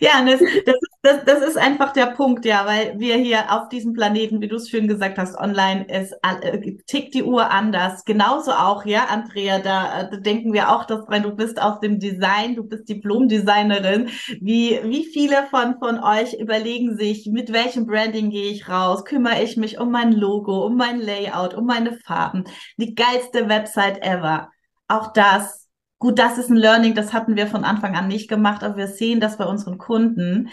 ja, 0.00 0.25
das, 0.25 0.40
das, 0.64 0.76
das, 1.02 1.25
das, 1.25 1.49
ist 1.49 1.59
einfach 1.59 1.92
der 1.92 2.06
Punkt, 2.06 2.47
ja, 2.47 2.64
weil 2.64 2.99
wir 2.99 3.16
hier 3.16 3.52
auf 3.52 3.68
diesem 3.68 3.92
Planeten, 3.92 4.40
wie 4.40 4.49
du 4.49 4.56
es 4.56 4.71
schön 4.71 4.88
gesagt 4.88 5.18
hast, 5.18 5.37
online 5.37 5.85
ist, 5.85 6.14
äh, 6.23 6.76
tickt 6.87 7.14
die 7.14 7.23
Uhr 7.23 7.50
anders. 7.50 8.04
Genauso 8.04 8.52
auch, 8.52 8.87
ja, 8.87 9.06
Andrea, 9.11 9.59
da, 9.59 10.04
da 10.04 10.16
denken 10.16 10.54
wir 10.54 10.71
auch, 10.73 10.85
dass 10.85 11.06
wenn 11.09 11.23
du 11.23 11.37
bist 11.37 11.61
aus 11.61 11.80
dem 11.80 11.99
Design, 11.99 12.56
du 12.56 12.64
bist 12.64 12.88
Diplom-Designerin, 12.88 14.09
wie, 14.40 14.80
wie 14.85 15.04
viele 15.04 15.47
von, 15.50 15.78
von 15.78 16.02
euch 16.02 16.33
überlegen 16.35 16.97
sich, 16.97 17.28
mit 17.30 17.52
welchem 17.52 17.87
Branding 17.87 18.30
gehe 18.30 18.50
ich 18.50 18.68
raus? 18.71 19.04
Kümmere 19.04 19.42
ich 19.42 19.59
mich 19.59 19.78
um 19.78 19.90
mein 19.90 20.12
Logo, 20.12 20.64
um 20.64 20.76
mein 20.76 20.99
Layout, 20.99 21.52
um 21.52 21.66
meine 21.66 21.92
Farben? 21.92 22.45
Die 22.78 22.95
geilste 22.95 23.50
Website 23.50 24.02
ever. 24.02 24.50
Auch 24.88 25.12
das 25.12 25.66
Gut, 25.99 26.19
das 26.19 26.37
ist 26.38 26.50
ein 26.50 26.57
Learning, 26.57 26.95
das 26.95 27.12
hatten 27.12 27.37
wir 27.37 27.47
von 27.47 27.65
Anfang 27.65 27.97
an 27.97 28.09
nicht 28.09 28.29
gemacht, 28.29 28.62
aber 28.62 28.76
wir 28.76 28.88
sehen 28.88 29.19
das 29.21 29.38
bei 29.38 29.47
unseren 29.47 29.79
Kunden. 29.79 30.50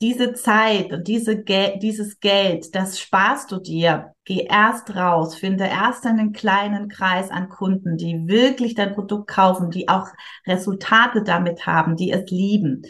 Diese 0.00 0.32
Zeit 0.32 0.92
und 0.92 1.06
diese 1.06 1.42
Gel 1.44 1.78
dieses 1.78 2.18
Geld, 2.18 2.74
das 2.74 2.98
sparst 2.98 3.52
du 3.52 3.58
dir. 3.60 4.14
Geh 4.24 4.46
erst 4.50 4.96
raus, 4.96 5.36
finde 5.36 5.64
erst 5.64 6.06
einen 6.06 6.32
kleinen 6.32 6.88
Kreis 6.88 7.30
an 7.30 7.48
Kunden, 7.48 7.96
die 7.96 8.26
wirklich 8.26 8.74
dein 8.74 8.94
Produkt 8.94 9.28
kaufen, 9.28 9.70
die 9.70 9.88
auch 9.88 10.08
Resultate 10.46 11.22
damit 11.22 11.66
haben, 11.66 11.96
die 11.96 12.10
es 12.10 12.30
lieben 12.30 12.82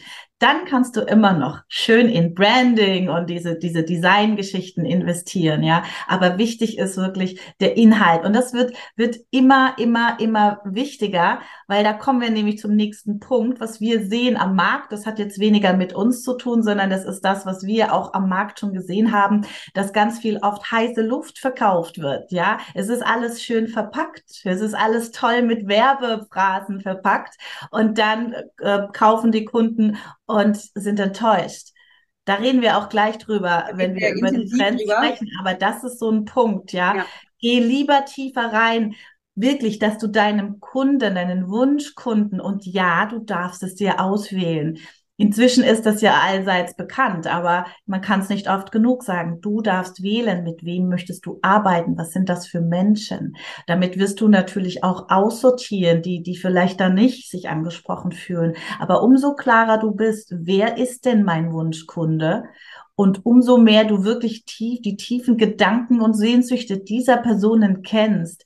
dann 0.42 0.64
kannst 0.64 0.96
du 0.96 1.02
immer 1.02 1.32
noch 1.32 1.60
schön 1.68 2.08
in 2.08 2.34
Branding 2.34 3.08
und 3.08 3.30
diese, 3.30 3.56
diese 3.56 3.84
Designgeschichten 3.84 4.84
investieren, 4.84 5.62
ja. 5.62 5.84
Aber 6.08 6.36
wichtig 6.36 6.78
ist 6.78 6.96
wirklich 6.96 7.40
der 7.60 7.76
Inhalt. 7.76 8.24
Und 8.24 8.34
das 8.34 8.52
wird, 8.52 8.76
wird 8.96 9.18
immer, 9.30 9.76
immer, 9.78 10.18
immer 10.18 10.60
wichtiger, 10.64 11.40
weil 11.68 11.84
da 11.84 11.92
kommen 11.92 12.20
wir 12.20 12.30
nämlich 12.30 12.58
zum 12.58 12.74
nächsten 12.74 13.20
Punkt, 13.20 13.60
was 13.60 13.80
wir 13.80 14.04
sehen 14.04 14.36
am 14.36 14.56
Markt. 14.56 14.90
Das 14.90 15.06
hat 15.06 15.20
jetzt 15.20 15.38
weniger 15.38 15.74
mit 15.74 15.92
uns 15.94 16.22
zu 16.22 16.36
tun, 16.36 16.62
sondern 16.62 16.90
das 16.90 17.04
ist 17.04 17.20
das, 17.20 17.46
was 17.46 17.64
wir 17.64 17.92
auch 17.92 18.12
am 18.12 18.28
Markt 18.28 18.58
schon 18.58 18.72
gesehen 18.72 19.12
haben, 19.12 19.42
dass 19.74 19.92
ganz 19.92 20.18
viel 20.18 20.38
oft 20.42 20.70
heiße 20.72 21.02
Luft 21.02 21.38
verkauft 21.38 22.00
wird, 22.00 22.32
ja. 22.32 22.58
Es 22.74 22.88
ist 22.88 23.02
alles 23.02 23.42
schön 23.42 23.68
verpackt. 23.68 24.24
Es 24.44 24.60
ist 24.60 24.74
alles 24.74 25.12
toll 25.12 25.42
mit 25.42 25.68
Werbephrasen 25.68 26.80
verpackt. 26.80 27.36
Und 27.70 27.98
dann 27.98 28.34
äh, 28.58 28.88
kaufen 28.92 29.30
die 29.30 29.44
Kunden 29.44 29.98
und 30.32 30.56
sind 30.74 30.98
enttäuscht. 31.00 31.68
Da 32.24 32.34
reden 32.34 32.62
wir 32.62 32.78
auch 32.78 32.88
gleich 32.88 33.18
drüber, 33.18 33.70
wenn 33.74 33.94
wir 33.94 34.14
über 34.14 34.30
die 34.30 34.48
Trends 34.48 34.82
drüber. 34.82 34.96
sprechen. 34.96 35.28
Aber 35.40 35.54
das 35.54 35.82
ist 35.82 35.98
so 35.98 36.10
ein 36.10 36.24
Punkt, 36.24 36.72
ja? 36.72 36.96
ja. 36.96 37.06
Geh 37.38 37.58
lieber 37.58 38.04
tiefer 38.04 38.52
rein. 38.52 38.94
Wirklich, 39.34 39.78
dass 39.78 39.98
du 39.98 40.08
deinem 40.08 40.60
Kunden, 40.60 41.14
deinen 41.14 41.48
Wunschkunden 41.48 42.40
und 42.40 42.66
ja, 42.66 43.06
du 43.06 43.18
darfst 43.18 43.62
es 43.62 43.74
dir 43.74 44.00
auswählen. 44.00 44.78
Inzwischen 45.18 45.62
ist 45.62 45.84
das 45.84 46.00
ja 46.00 46.20
allseits 46.26 46.74
bekannt, 46.74 47.26
aber 47.26 47.66
man 47.84 48.00
kann 48.00 48.20
es 48.20 48.30
nicht 48.30 48.48
oft 48.48 48.72
genug 48.72 49.04
sagen. 49.04 49.40
Du 49.42 49.60
darfst 49.60 50.02
wählen, 50.02 50.42
mit 50.42 50.64
wem 50.64 50.88
möchtest 50.88 51.26
du 51.26 51.38
arbeiten, 51.42 51.98
was 51.98 52.12
sind 52.12 52.30
das 52.30 52.46
für 52.46 52.62
Menschen. 52.62 53.36
Damit 53.66 53.98
wirst 53.98 54.20
du 54.22 54.28
natürlich 54.28 54.82
auch 54.82 55.10
aussortieren, 55.10 56.00
die, 56.00 56.22
die 56.22 56.36
vielleicht 56.36 56.80
da 56.80 56.88
nicht 56.88 57.30
sich 57.30 57.50
angesprochen 57.50 58.12
fühlen. 58.12 58.54
Aber 58.80 59.02
umso 59.02 59.34
klarer 59.34 59.78
du 59.78 59.92
bist, 59.92 60.34
wer 60.34 60.78
ist 60.78 61.04
denn 61.04 61.24
mein 61.24 61.52
Wunschkunde? 61.52 62.44
Und 62.94 63.24
umso 63.26 63.58
mehr 63.58 63.84
du 63.84 64.04
wirklich 64.04 64.44
tief, 64.44 64.80
die 64.80 64.96
tiefen 64.96 65.36
Gedanken 65.36 66.00
und 66.00 66.14
Sehnsüchte 66.14 66.78
dieser 66.78 67.18
Personen 67.18 67.82
kennst, 67.82 68.44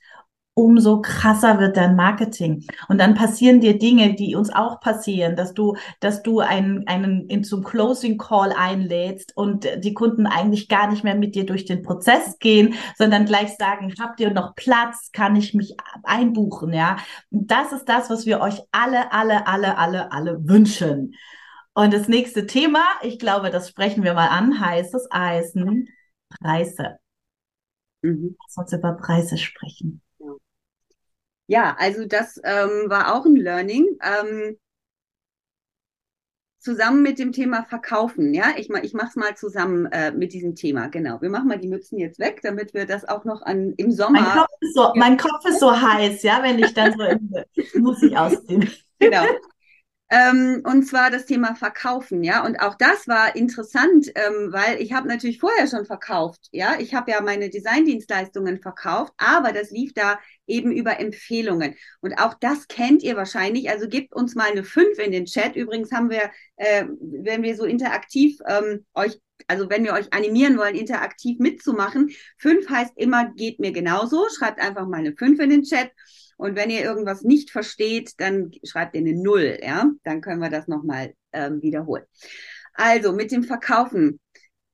umso 0.59 1.03
krasser 1.03 1.61
wird 1.61 1.77
dein 1.77 1.97
Marketing. 1.97 2.67
Und 2.89 2.99
dann 2.99 3.15
passieren 3.15 3.61
dir 3.61 3.79
Dinge, 3.79 4.15
die 4.15 4.35
uns 4.37 4.51
auch 4.51 4.81
passieren, 4.81 5.37
dass 5.37 5.53
du, 5.53 5.77
dass 6.01 6.23
du 6.23 6.41
einen, 6.41 6.89
einen 6.89 7.29
in 7.29 7.45
zum 7.45 7.63
Closing 7.63 8.17
Call 8.17 8.55
einlädst 8.57 9.37
und 9.37 9.69
die 9.85 9.93
Kunden 9.93 10.27
eigentlich 10.27 10.69
gar 10.69 10.91
nicht 10.91 11.05
mehr 11.05 11.15
mit 11.15 11.35
dir 11.35 11.45
durch 11.45 11.67
den 11.67 11.83
Prozess 11.83 12.39
gehen, 12.39 12.75
sondern 12.97 13.27
gleich 13.27 13.55
sagen, 13.59 13.93
habt 14.01 14.19
ihr 14.19 14.31
noch 14.33 14.55
Platz? 14.55 15.11
Kann 15.13 15.37
ich 15.37 15.53
mich 15.53 15.77
einbuchen? 16.05 16.73
Ja. 16.73 16.97
Und 17.31 17.51
das 17.51 17.73
ist 17.73 17.85
das, 17.85 18.09
was 18.09 18.25
wir 18.25 18.41
euch 18.41 18.63
alle, 18.73 19.13
alle, 19.13 19.47
alle, 19.47 19.77
alle, 19.77 20.11
alle 20.11 20.49
wünschen. 20.49 21.15
Und 21.75 21.93
das 21.93 22.09
nächste 22.09 22.47
Thema, 22.47 22.81
ich 23.03 23.19
glaube, 23.19 23.51
das 23.51 23.69
sprechen 23.69 24.03
wir 24.05 24.15
mal 24.15 24.29
an, 24.29 24.59
heißt 24.59 24.95
es 24.95 25.07
Eisen, 25.11 25.91
Preise. 26.31 26.97
Mhm. 28.01 28.37
Lass 28.41 28.57
uns 28.57 28.73
über 28.73 28.95
Preise 28.95 29.37
sprechen. 29.37 30.01
Ja, 31.47 31.77
also 31.79 32.07
das 32.07 32.41
ähm, 32.45 32.91
war 32.91 33.15
auch 33.15 33.25
ein 33.25 33.37
Learning. 33.37 33.99
Ähm, 34.03 34.59
zusammen 36.67 37.03
mit 37.03 37.21
dem 37.21 37.31
Thema 37.31 37.63
Verkaufen, 37.63 38.35
ja, 38.35 38.47
ich, 38.57 38.69
ich 38.71 38.93
mache 38.93 39.07
es 39.07 39.15
mal 39.15 39.37
zusammen 39.37 39.87
äh, 39.87 40.11
mit 40.11 40.33
diesem 40.33 40.57
Thema, 40.57 40.89
genau. 40.89 41.23
Wir 41.23 41.31
machen 41.31 41.47
mal 41.47 41.61
die 41.61 41.69
Mützen 41.69 41.97
jetzt 41.97 42.19
weg, 42.19 42.41
damit 42.43 42.75
wir 42.75 42.87
das 42.87 43.05
auch 43.05 43.25
noch 43.25 43.43
an, 43.43 43.73
im 43.77 43.93
Sommer. 43.93 44.21
Mein 44.21 44.33
Kopf 44.33 44.49
ist 44.61 44.75
so, 44.75 44.93
mein 44.97 45.17
Kopf 45.17 45.45
ist 45.49 45.61
so 45.61 45.81
heiß, 45.81 46.25
ja, 46.25 46.43
wenn 46.43 46.59
ich 46.59 46.75
dann 46.75 46.93
so 46.99 47.79
muss 47.79 48.03
ich 48.03 48.19
ausziehen. 48.19 48.69
Genau. 48.99 49.23
Ähm, 50.09 50.63
und 50.65 50.85
zwar 50.85 51.11
das 51.11 51.27
Thema 51.27 51.57
Verkaufen, 51.57 52.23
ja. 52.23 52.45
Und 52.45 52.61
auch 52.61 52.77
das 52.77 53.09
war 53.09 53.35
interessant, 53.35 54.07
ähm, 54.15 54.53
weil 54.53 54.81
ich 54.81 54.93
habe 54.93 55.09
natürlich 55.09 55.41
vorher 55.41 55.67
schon 55.67 55.85
verkauft, 55.85 56.49
ja. 56.53 56.77
Ich 56.79 56.95
habe 56.95 57.11
ja 57.11 57.21
meine 57.21 57.51
Designdienstleistungen 57.51 58.61
verkauft, 58.61 59.13
aber 59.17 59.53
das 59.53 59.71
lief 59.71 59.93
da 59.95 60.21
eben 60.47 60.71
über 60.71 61.01
Empfehlungen. 61.01 61.75
Und 62.01 62.15
auch 62.15 62.35
das 62.35 62.69
kennt 62.69 63.03
ihr 63.03 63.17
wahrscheinlich. 63.17 63.69
Also 63.69 63.89
gebt 63.89 64.15
uns 64.15 64.37
mal 64.37 64.51
eine 64.51 64.63
5 64.63 64.97
in 64.99 65.11
den 65.11 65.27
Chat. 65.27 65.57
Übrigens 65.57 65.91
haben 65.91 66.09
wir, 66.09 66.31
äh, 66.57 66.85
wenn 67.01 67.43
wir 67.43 67.57
so 67.57 67.65
interaktiv 67.65 68.39
ähm, 68.49 68.85
euch 68.95 69.19
also 69.49 69.69
wenn 69.69 69.85
wir 69.85 69.93
euch 69.93 70.13
animieren 70.13 70.57
wollen, 70.57 70.75
interaktiv 70.75 71.39
mitzumachen, 71.39 72.11
5 72.39 72.69
heißt 72.69 72.95
immer, 72.97 73.33
geht 73.35 73.61
mir 73.61 73.73
genauso. 73.73 74.27
Schreibt 74.31 74.61
einfach 74.61 74.87
mal 74.87 74.99
eine 74.99 75.15
5 75.15 75.39
in 75.41 75.51
den 75.51 75.63
Chat. 75.63 75.91
Und 76.37 76.57
wenn 76.57 76.71
ihr 76.71 76.83
irgendwas 76.83 77.23
nicht 77.23 77.51
versteht, 77.51 78.13
dann 78.19 78.51
schreibt 78.63 78.95
ihr 78.95 79.01
eine 79.01 79.15
Null, 79.15 79.59
ja. 79.63 79.91
Dann 80.05 80.21
können 80.21 80.41
wir 80.41 80.51
das 80.51 80.69
nochmal 80.69 81.15
ähm, 81.33 81.63
wiederholen. 81.63 82.05
Also 82.75 83.13
mit 83.13 83.33
dem 83.33 83.43
Verkaufen. 83.43 84.21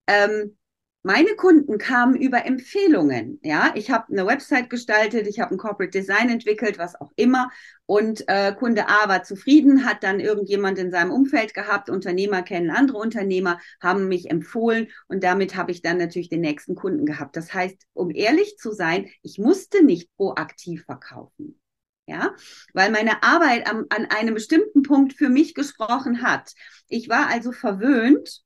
Ähm, 0.06 0.56
meine 1.02 1.34
Kunden 1.34 1.78
kamen 1.78 2.14
über 2.14 2.46
Empfehlungen. 2.46 3.40
Ja, 3.42 3.72
ich 3.74 3.90
habe 3.90 4.12
eine 4.12 4.26
Website 4.26 4.70
gestaltet, 4.70 5.26
ich 5.26 5.40
habe 5.40 5.52
ein 5.52 5.58
Corporate 5.58 5.90
Design 5.90 6.30
entwickelt, 6.30 6.78
was 6.78 7.00
auch 7.00 7.10
immer. 7.16 7.50
Und 7.86 8.24
äh, 8.28 8.54
Kunde 8.54 8.88
A 8.88 9.08
war 9.08 9.24
zufrieden, 9.24 9.84
hat 9.84 10.04
dann 10.04 10.20
irgendjemand 10.20 10.78
in 10.78 10.92
seinem 10.92 11.10
Umfeld 11.10 11.54
gehabt. 11.54 11.90
Unternehmer 11.90 12.42
kennen 12.42 12.70
andere 12.70 12.98
Unternehmer, 12.98 13.58
haben 13.80 14.06
mich 14.06 14.30
empfohlen 14.30 14.88
und 15.08 15.24
damit 15.24 15.56
habe 15.56 15.72
ich 15.72 15.82
dann 15.82 15.98
natürlich 15.98 16.28
den 16.28 16.40
nächsten 16.40 16.76
Kunden 16.76 17.04
gehabt. 17.04 17.36
Das 17.36 17.52
heißt, 17.52 17.76
um 17.94 18.10
ehrlich 18.10 18.56
zu 18.56 18.72
sein, 18.72 19.08
ich 19.22 19.38
musste 19.38 19.84
nicht 19.84 20.14
proaktiv 20.16 20.84
verkaufen. 20.84 21.58
Ja, 22.06 22.34
weil 22.74 22.90
meine 22.90 23.22
Arbeit 23.22 23.68
am, 23.68 23.86
an 23.88 24.06
einem 24.06 24.34
bestimmten 24.34 24.82
Punkt 24.82 25.12
für 25.14 25.28
mich 25.28 25.54
gesprochen 25.54 26.22
hat. 26.22 26.52
Ich 26.88 27.08
war 27.08 27.28
also 27.28 27.52
verwöhnt 27.52 28.42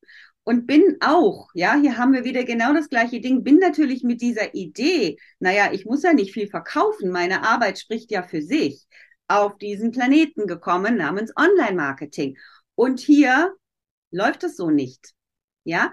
und 0.47 0.69
bin 0.69 0.97
auch, 1.01 1.49
ja, 1.55 1.75
hier 1.75 1.99
haben 1.99 2.13
wir 2.13 2.23
wieder 2.23 2.45
genau 2.45 2.73
das 2.73 2.89
gleiche 2.89 3.21
Ding, 3.21 3.43
bin 3.43 3.59
natürlich 3.59 4.05
mit 4.05 4.21
dieser 4.21 4.55
Idee, 4.55 5.19
naja, 5.41 5.73
ich 5.73 5.85
muss 5.87 6.05
ja 6.05 6.13
nicht 6.13 6.33
viel 6.33 6.47
verkaufen, 6.47 7.11
meine 7.11 7.43
Arbeit 7.43 7.81
spricht 7.81 8.13
ja 8.13 8.23
für 8.23 8.41
sich, 8.41 8.87
auf 9.27 9.59
diesen 9.59 9.91
Planeten 9.91 10.47
gekommen 10.47 10.97
namens 10.97 11.33
Online-Marketing. 11.37 12.39
Und 12.77 13.01
hier 13.01 13.57
läuft 14.13 14.45
es 14.45 14.57
so 14.57 14.71
nicht, 14.71 15.15
ja. 15.65 15.93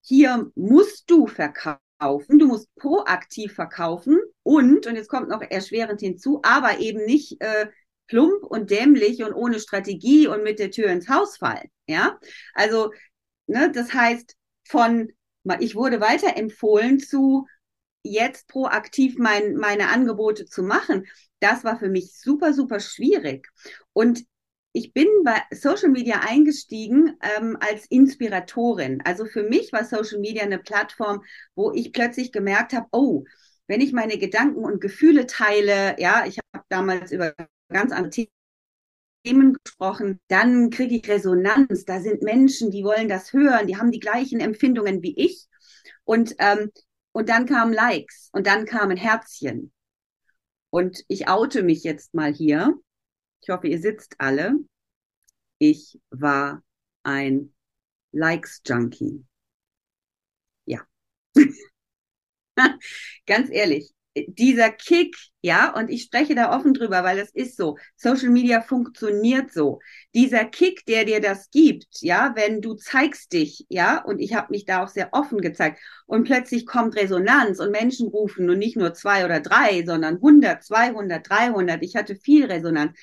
Hier 0.00 0.50
musst 0.54 1.10
du 1.10 1.26
verkaufen, 1.26 2.38
du 2.38 2.46
musst 2.46 2.74
proaktiv 2.76 3.52
verkaufen 3.52 4.18
und, 4.42 4.86
und 4.86 4.96
jetzt 4.96 5.10
kommt 5.10 5.28
noch 5.28 5.42
erschwerend 5.42 6.00
hinzu, 6.00 6.40
aber 6.42 6.78
eben 6.78 7.04
nicht 7.04 7.42
äh, 7.42 7.66
plump 8.06 8.42
und 8.42 8.70
dämlich 8.70 9.22
und 9.22 9.34
ohne 9.34 9.60
Strategie 9.60 10.28
und 10.28 10.44
mit 10.44 10.60
der 10.60 10.70
Tür 10.70 10.86
ins 10.86 11.10
Haus 11.10 11.36
fallen. 11.36 11.68
Ja, 11.86 12.18
also 12.54 12.90
Ne? 13.46 13.70
Das 13.72 13.92
heißt, 13.94 14.36
von 14.64 15.12
ich 15.60 15.76
wurde 15.76 16.00
weiterempfohlen 16.00 16.98
zu 16.98 17.46
jetzt 18.02 18.48
proaktiv 18.48 19.16
mein, 19.18 19.54
meine 19.56 19.88
Angebote 19.88 20.46
zu 20.46 20.62
machen. 20.62 21.06
Das 21.40 21.64
war 21.64 21.78
für 21.78 21.88
mich 21.88 22.18
super, 22.20 22.52
super 22.52 22.80
schwierig. 22.80 23.48
Und 23.92 24.24
ich 24.72 24.92
bin 24.92 25.06
bei 25.24 25.40
Social 25.52 25.88
Media 25.88 26.20
eingestiegen 26.20 27.16
ähm, 27.38 27.56
als 27.60 27.86
Inspiratorin. 27.86 29.00
Also 29.04 29.24
für 29.24 29.42
mich 29.42 29.72
war 29.72 29.84
Social 29.84 30.20
Media 30.20 30.42
eine 30.42 30.58
Plattform, 30.58 31.24
wo 31.54 31.72
ich 31.72 31.92
plötzlich 31.92 32.30
gemerkt 32.30 32.72
habe, 32.74 32.86
oh, 32.92 33.24
wenn 33.68 33.80
ich 33.80 33.92
meine 33.92 34.18
Gedanken 34.18 34.64
und 34.64 34.80
Gefühle 34.80 35.26
teile, 35.26 35.96
ja, 35.98 36.26
ich 36.26 36.38
habe 36.54 36.64
damals 36.68 37.10
über 37.10 37.34
ganz 37.68 37.90
andere 37.90 38.10
Themen 38.10 38.35
gesprochen, 39.34 40.20
dann 40.28 40.70
kriege 40.70 40.96
ich 40.96 41.08
Resonanz. 41.08 41.84
Da 41.84 42.00
sind 42.00 42.22
Menschen, 42.22 42.70
die 42.70 42.84
wollen 42.84 43.08
das 43.08 43.32
hören, 43.32 43.66
die 43.66 43.76
haben 43.76 43.90
die 43.90 44.00
gleichen 44.00 44.40
Empfindungen 44.40 45.02
wie 45.02 45.14
ich. 45.16 45.48
Und, 46.04 46.34
ähm, 46.38 46.70
und 47.12 47.28
dann 47.28 47.46
kamen 47.46 47.72
Likes 47.72 48.30
und 48.32 48.46
dann 48.46 48.66
kamen 48.66 48.96
Herzchen. 48.96 49.72
Und 50.70 51.04
ich 51.08 51.28
oute 51.28 51.62
mich 51.62 51.82
jetzt 51.84 52.14
mal 52.14 52.32
hier. 52.32 52.74
Ich 53.42 53.48
hoffe, 53.48 53.68
ihr 53.68 53.80
sitzt 53.80 54.14
alle. 54.18 54.54
Ich 55.58 55.98
war 56.10 56.62
ein 57.02 57.54
Likes-Junkie. 58.12 59.24
Ja. 60.66 60.80
Ganz 63.26 63.50
ehrlich, 63.50 63.92
dieser 64.28 64.70
Kick, 64.70 65.16
ja, 65.42 65.72
und 65.74 65.90
ich 65.90 66.02
spreche 66.02 66.34
da 66.34 66.56
offen 66.56 66.74
drüber, 66.74 67.04
weil 67.04 67.18
es 67.18 67.30
ist 67.30 67.56
so. 67.56 67.76
Social 67.96 68.30
Media 68.30 68.60
funktioniert 68.60 69.52
so. 69.52 69.80
Dieser 70.14 70.44
Kick, 70.44 70.84
der 70.86 71.04
dir 71.04 71.20
das 71.20 71.50
gibt, 71.50 72.00
ja, 72.00 72.32
wenn 72.34 72.60
du 72.60 72.74
zeigst 72.74 73.32
dich, 73.32 73.66
ja, 73.68 74.02
und 74.02 74.18
ich 74.18 74.34
habe 74.34 74.48
mich 74.50 74.64
da 74.64 74.82
auch 74.82 74.88
sehr 74.88 75.10
offen 75.12 75.40
gezeigt 75.40 75.80
und 76.06 76.24
plötzlich 76.24 76.66
kommt 76.66 76.96
Resonanz 76.96 77.60
und 77.60 77.70
Menschen 77.70 78.08
rufen 78.08 78.48
und 78.50 78.58
nicht 78.58 78.76
nur 78.76 78.94
zwei 78.94 79.24
oder 79.24 79.40
drei, 79.40 79.84
sondern 79.84 80.16
100, 80.16 80.64
200, 80.64 81.28
300. 81.28 81.82
Ich 81.82 81.96
hatte 81.96 82.16
viel 82.16 82.46
Resonanz 82.46 82.96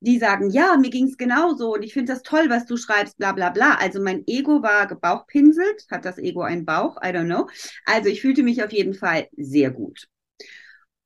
die 0.00 0.18
sagen, 0.18 0.50
ja, 0.50 0.76
mir 0.76 0.90
ging's 0.90 1.16
genauso 1.16 1.74
und 1.74 1.82
ich 1.82 1.92
finde 1.92 2.12
das 2.12 2.22
toll, 2.22 2.46
was 2.48 2.66
du 2.66 2.76
schreibst, 2.76 3.18
bla 3.18 3.32
bla 3.32 3.50
bla. 3.50 3.74
Also 3.80 4.00
mein 4.00 4.22
Ego 4.26 4.62
war 4.62 4.86
gebauchpinselt, 4.86 5.86
hat 5.90 6.04
das 6.04 6.18
Ego 6.18 6.42
einen 6.42 6.64
Bauch, 6.64 6.96
I 6.98 7.08
don't 7.08 7.26
know. 7.26 7.48
Also 7.84 8.08
ich 8.08 8.20
fühlte 8.20 8.42
mich 8.42 8.62
auf 8.62 8.72
jeden 8.72 8.94
Fall 8.94 9.28
sehr 9.36 9.70
gut. 9.70 10.08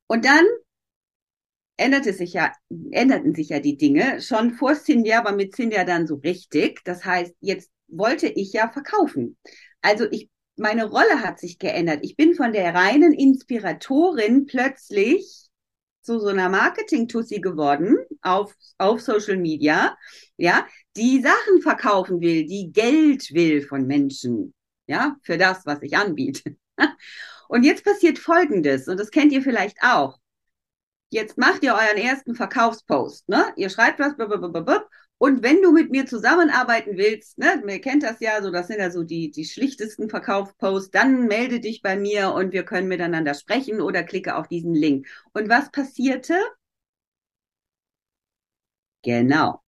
Und 0.07 0.25
dann 0.25 0.45
änderte 1.77 2.13
sich 2.13 2.35
ja, 2.35 2.53
änderten 2.91 3.35
sich 3.35 3.49
ja 3.49 3.61
die 3.61 3.77
Dinge 3.77 4.21
schon 4.21 4.53
vor 4.53 4.75
Cindy, 4.75 5.13
aber 5.13 5.33
mit 5.33 5.55
Cindy 5.55 5.77
dann 5.87 6.07
so 6.07 6.17
richtig. 6.17 6.81
Das 6.85 7.05
heißt, 7.05 7.35
jetzt 7.41 7.71
wollte 7.89 8.29
ich 8.29 8.53
ja 8.53 8.71
verkaufen. 8.71 9.37
Also 9.81 10.07
ich, 10.11 10.31
meine 10.57 10.85
Rolle 10.85 11.23
hat 11.23 11.41
sich 11.41 11.59
geändert. 11.59 12.01
Ich 12.03 12.17
bin 12.17 12.35
von 12.35 12.53
der 12.53 12.75
reinen 12.75 13.13
Inspiratorin 13.13 14.47
plötzlich 14.47 15.49
zu 16.03 16.19
so 16.19 16.29
einer 16.29 16.49
Marketing-Tussi 16.49 17.41
geworden 17.41 17.97
auf, 18.23 18.55
auf 18.79 19.01
Social 19.01 19.37
Media, 19.37 19.97
ja, 20.37 20.67
die 20.97 21.23
Sachen 21.23 21.63
verkaufen 21.63 22.21
will, 22.21 22.45
die 22.45 22.73
Geld 22.73 23.33
will 23.33 23.63
von 23.63 23.87
Menschen, 23.87 24.53
ja, 24.89 25.17
für 25.23 25.39
das, 25.39 25.65
was 25.65 25.81
ich 25.83 25.97
anbiete. 25.97 26.57
Und 27.53 27.65
jetzt 27.65 27.85
passiert 27.85 28.19
Folgendes, 28.19 28.89
und 28.89 28.99
das 28.99 29.11
kennt 29.11 29.31
ihr 29.31 29.43
vielleicht 29.43 29.77
auch. 29.83 30.19
Jetzt 31.11 31.37
macht 31.37 31.63
ihr 31.63 31.75
euren 31.75 31.99
ersten 31.99 32.35
Verkaufspost, 32.35 33.29
ne? 33.29 33.45
Ihr 33.57 33.69
schreibt 33.69 33.99
was, 33.99 34.15
und 35.19 35.43
wenn 35.43 35.61
du 35.61 35.71
mit 35.71 35.91
mir 35.91 36.07
zusammenarbeiten 36.07 36.97
willst, 36.97 37.37
ne, 37.37 37.61
mir 37.63 37.79
kennt 37.79 38.05
das 38.05 38.21
ja, 38.21 38.41
so 38.41 38.51
das 38.51 38.69
sind 38.69 38.79
ja 38.79 38.91
so 38.91 39.03
die, 39.03 39.31
die 39.31 39.45
schlichtesten 39.45 40.09
Verkaufsposts, 40.09 40.91
dann 40.93 41.27
melde 41.27 41.61
dich 41.61 41.83
bei 41.83 41.95
mir 41.95 42.33
und 42.33 42.55
wir 42.55 42.65
können 42.65 42.89
miteinander 42.89 43.35
sprechen 43.35 43.83
oder 43.83 44.03
klicke 44.03 44.35
auf 44.35 44.49
diesen 44.49 44.75
Link. 44.75 45.07
Und 45.35 45.51
was 45.51 45.71
passierte? 45.71 46.35
Genau. 49.03 49.63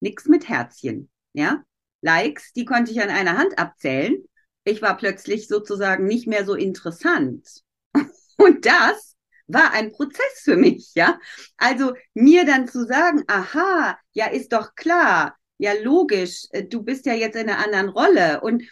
Nix 0.00 0.26
mit 0.26 0.48
Herzchen, 0.48 1.08
ja? 1.32 1.62
Likes, 2.00 2.52
die 2.54 2.64
konnte 2.64 2.90
ich 2.90 3.00
an 3.00 3.10
einer 3.10 3.38
Hand 3.38 3.56
abzählen. 3.56 4.24
Ich 4.64 4.82
war 4.82 4.96
plötzlich 4.96 5.48
sozusagen 5.48 6.06
nicht 6.06 6.26
mehr 6.26 6.44
so 6.44 6.54
interessant. 6.54 7.48
Und 8.36 8.66
das 8.66 9.16
war 9.46 9.72
ein 9.72 9.92
Prozess 9.92 10.42
für 10.42 10.56
mich, 10.56 10.92
ja. 10.94 11.18
Also 11.56 11.94
mir 12.14 12.44
dann 12.44 12.68
zu 12.68 12.86
sagen, 12.86 13.24
aha, 13.26 13.98
ja, 14.12 14.26
ist 14.26 14.52
doch 14.52 14.74
klar, 14.74 15.36
ja, 15.58 15.72
logisch, 15.82 16.46
äh, 16.50 16.64
du 16.64 16.82
bist 16.82 17.06
ja 17.06 17.14
jetzt 17.14 17.36
in 17.36 17.48
einer 17.48 17.64
anderen 17.64 17.88
Rolle 17.88 18.40
und 18.40 18.62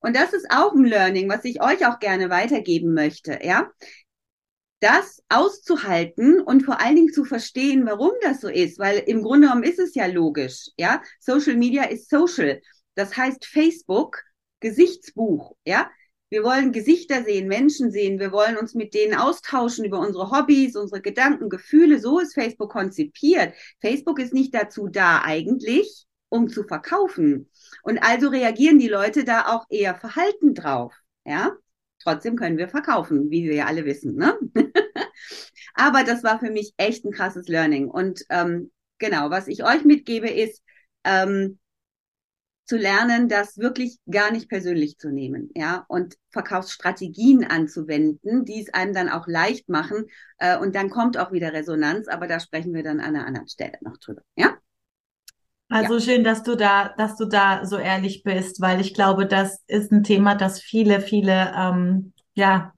und 0.00 0.14
das 0.14 0.32
ist 0.32 0.46
auch 0.50 0.72
ein 0.72 0.84
Learning, 0.84 1.28
was 1.28 1.44
ich 1.44 1.60
euch 1.60 1.84
auch 1.86 1.98
gerne 1.98 2.30
weitergeben 2.30 2.94
möchte, 2.94 3.40
ja. 3.42 3.70
Das 4.80 5.22
auszuhalten 5.28 6.40
und 6.40 6.62
vor 6.62 6.80
allen 6.80 6.96
Dingen 6.96 7.12
zu 7.12 7.24
verstehen, 7.24 7.86
warum 7.86 8.12
das 8.22 8.40
so 8.40 8.48
ist, 8.48 8.78
weil 8.78 8.98
im 8.98 9.22
Grunde 9.22 9.48
genommen 9.48 9.64
ist 9.64 9.78
es 9.78 9.94
ja 9.94 10.06
logisch, 10.06 10.68
ja. 10.76 11.02
Social 11.18 11.56
Media 11.56 11.84
ist 11.84 12.08
social. 12.10 12.60
Das 12.94 13.16
heißt 13.16 13.46
Facebook, 13.46 14.22
Gesichtsbuch, 14.66 15.54
ja. 15.64 15.88
Wir 16.28 16.42
wollen 16.42 16.72
Gesichter 16.72 17.22
sehen, 17.22 17.46
Menschen 17.46 17.92
sehen. 17.92 18.18
Wir 18.18 18.32
wollen 18.32 18.56
uns 18.56 18.74
mit 18.74 18.94
denen 18.94 19.14
austauschen 19.14 19.84
über 19.84 20.00
unsere 20.00 20.32
Hobbys, 20.32 20.74
unsere 20.74 21.00
Gedanken, 21.00 21.48
Gefühle. 21.48 22.00
So 22.00 22.18
ist 22.18 22.34
Facebook 22.34 22.72
konzipiert. 22.72 23.54
Facebook 23.80 24.18
ist 24.18 24.34
nicht 24.34 24.52
dazu 24.52 24.88
da 24.88 25.22
eigentlich, 25.22 26.04
um 26.28 26.48
zu 26.48 26.64
verkaufen. 26.64 27.48
Und 27.84 27.98
also 27.98 28.28
reagieren 28.28 28.80
die 28.80 28.88
Leute 28.88 29.22
da 29.22 29.54
auch 29.54 29.66
eher 29.70 29.94
verhalten 29.94 30.52
drauf. 30.52 30.92
Ja, 31.24 31.52
trotzdem 32.02 32.34
können 32.34 32.58
wir 32.58 32.68
verkaufen, 32.68 33.30
wie 33.30 33.44
wir 33.44 33.54
ja 33.54 33.66
alle 33.66 33.84
wissen. 33.84 34.16
Ne? 34.16 34.36
Aber 35.74 36.02
das 36.02 36.24
war 36.24 36.40
für 36.40 36.50
mich 36.50 36.74
echt 36.76 37.04
ein 37.04 37.12
krasses 37.12 37.46
Learning. 37.46 37.88
Und 37.88 38.24
ähm, 38.30 38.72
genau, 38.98 39.30
was 39.30 39.46
ich 39.46 39.62
euch 39.62 39.84
mitgebe, 39.84 40.28
ist, 40.28 40.60
ähm, 41.04 41.60
zu 42.66 42.76
lernen, 42.76 43.28
das 43.28 43.58
wirklich 43.58 43.98
gar 44.10 44.32
nicht 44.32 44.48
persönlich 44.48 44.98
zu 44.98 45.10
nehmen, 45.10 45.50
ja, 45.54 45.84
und 45.88 46.16
Verkaufsstrategien 46.30 47.44
anzuwenden, 47.44 48.44
die 48.44 48.60
es 48.60 48.74
einem 48.74 48.92
dann 48.92 49.08
auch 49.08 49.26
leicht 49.26 49.68
machen. 49.68 50.06
Äh, 50.38 50.58
und 50.58 50.74
dann 50.74 50.90
kommt 50.90 51.16
auch 51.16 51.32
wieder 51.32 51.52
Resonanz, 51.52 52.08
aber 52.08 52.26
da 52.26 52.40
sprechen 52.40 52.74
wir 52.74 52.82
dann 52.82 53.00
an 53.00 53.16
einer 53.16 53.26
anderen 53.26 53.48
Stelle 53.48 53.78
noch 53.82 53.96
drüber, 53.98 54.22
ja. 54.36 54.56
Also 55.68 55.94
ja. 55.94 56.00
schön, 56.00 56.24
dass 56.24 56.42
du 56.42 56.56
da, 56.56 56.94
dass 56.96 57.16
du 57.16 57.24
da 57.24 57.64
so 57.64 57.76
ehrlich 57.76 58.22
bist, 58.22 58.60
weil 58.60 58.80
ich 58.80 58.94
glaube, 58.94 59.26
das 59.26 59.62
ist 59.66 59.90
ein 59.90 60.04
Thema, 60.04 60.34
das 60.34 60.60
viele, 60.60 61.00
viele, 61.00 61.52
ähm, 61.56 62.12
ja, 62.34 62.72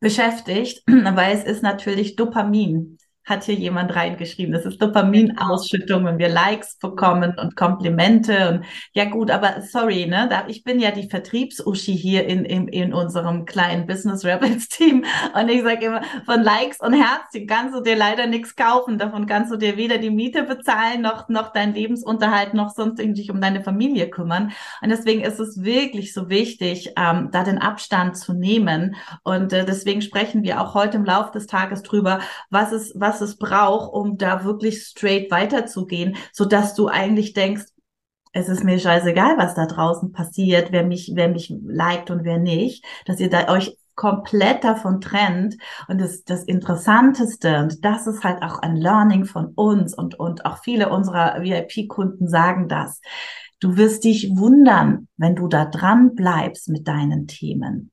beschäftigt, 0.00 0.82
weil 0.86 1.36
es 1.36 1.44
ist 1.44 1.62
natürlich 1.62 2.16
Dopamin 2.16 2.98
hat 3.30 3.44
hier 3.44 3.54
jemand 3.54 3.94
reingeschrieben. 3.94 4.52
Das 4.52 4.66
ist 4.66 4.82
Dopaminausschüttung, 4.82 6.04
wenn 6.04 6.18
wir 6.18 6.28
Likes 6.28 6.76
bekommen 6.76 7.34
und 7.40 7.56
Komplimente 7.56 8.50
und 8.50 8.64
ja 8.92 9.06
gut, 9.06 9.30
aber 9.30 9.62
sorry, 9.62 10.06
ne, 10.06 10.26
da, 10.28 10.44
ich 10.48 10.64
bin 10.64 10.80
ja 10.80 10.90
die 10.90 11.08
Vertriebsuschi 11.08 11.96
hier 11.96 12.26
in, 12.26 12.44
in, 12.44 12.68
in 12.68 12.92
unserem 12.92 13.44
kleinen 13.44 13.86
Business 13.86 14.24
Rebels 14.24 14.68
Team 14.68 15.04
und 15.34 15.48
ich 15.48 15.62
sage 15.62 15.86
immer, 15.86 16.02
von 16.26 16.42
Likes 16.42 16.80
und 16.80 16.92
Herzchen 16.92 17.46
kannst 17.46 17.74
du 17.74 17.80
dir 17.80 17.96
leider 17.96 18.26
nichts 18.26 18.56
kaufen. 18.56 18.98
Davon 18.98 19.26
kannst 19.26 19.52
du 19.52 19.56
dir 19.56 19.76
weder 19.76 19.98
die 19.98 20.10
Miete 20.10 20.42
bezahlen, 20.42 21.02
noch, 21.02 21.28
noch 21.28 21.52
deinen 21.52 21.74
Lebensunterhalt, 21.74 22.54
noch 22.54 22.70
sonst 22.70 22.98
irgendwie 22.98 23.30
um 23.30 23.40
deine 23.40 23.62
Familie 23.62 24.10
kümmern. 24.10 24.52
Und 24.82 24.90
deswegen 24.90 25.22
ist 25.22 25.38
es 25.38 25.62
wirklich 25.62 26.12
so 26.12 26.28
wichtig, 26.28 26.92
ähm, 26.96 27.28
da 27.30 27.44
den 27.44 27.58
Abstand 27.58 28.16
zu 28.16 28.32
nehmen. 28.32 28.96
Und 29.22 29.52
äh, 29.52 29.64
deswegen 29.64 30.02
sprechen 30.02 30.42
wir 30.42 30.60
auch 30.60 30.74
heute 30.74 30.96
im 30.96 31.04
Laufe 31.04 31.32
des 31.32 31.46
Tages 31.46 31.82
drüber, 31.82 32.20
was 32.50 32.72
ist, 32.72 32.92
was 32.98 33.19
es 33.20 33.36
braucht, 33.36 33.92
um 33.92 34.16
da 34.16 34.44
wirklich 34.44 34.82
straight 34.82 35.30
weiterzugehen, 35.30 36.16
so 36.32 36.44
dass 36.44 36.74
du 36.74 36.88
eigentlich 36.88 37.32
denkst, 37.32 37.64
es 38.32 38.48
ist 38.48 38.62
mir 38.62 38.78
scheißegal, 38.78 39.38
was 39.38 39.54
da 39.54 39.66
draußen 39.66 40.12
passiert, 40.12 40.70
wer 40.70 40.84
mich, 40.84 41.12
wer 41.14 41.28
mich 41.28 41.52
liked 41.64 42.10
und 42.10 42.24
wer 42.24 42.38
nicht, 42.38 42.84
dass 43.06 43.18
ihr 43.18 43.28
da 43.28 43.48
euch 43.48 43.76
komplett 43.96 44.64
davon 44.64 45.00
trennt. 45.00 45.56
Und 45.88 46.00
das, 46.00 46.24
das 46.24 46.44
Interessanteste, 46.44 47.58
und 47.58 47.84
das 47.84 48.06
ist 48.06 48.24
halt 48.24 48.42
auch 48.42 48.60
ein 48.60 48.76
Learning 48.76 49.24
von 49.24 49.46
uns 49.54 49.94
und, 49.94 50.18
und 50.18 50.46
auch 50.46 50.62
viele 50.62 50.90
unserer 50.90 51.42
VIP-Kunden 51.42 52.28
sagen 52.28 52.68
das. 52.68 53.00
Du 53.58 53.76
wirst 53.76 54.04
dich 54.04 54.30
wundern, 54.36 55.08
wenn 55.16 55.36
du 55.36 55.48
da 55.48 55.66
dran 55.66 56.14
bleibst 56.14 56.68
mit 56.68 56.88
deinen 56.88 57.26
Themen 57.26 57.90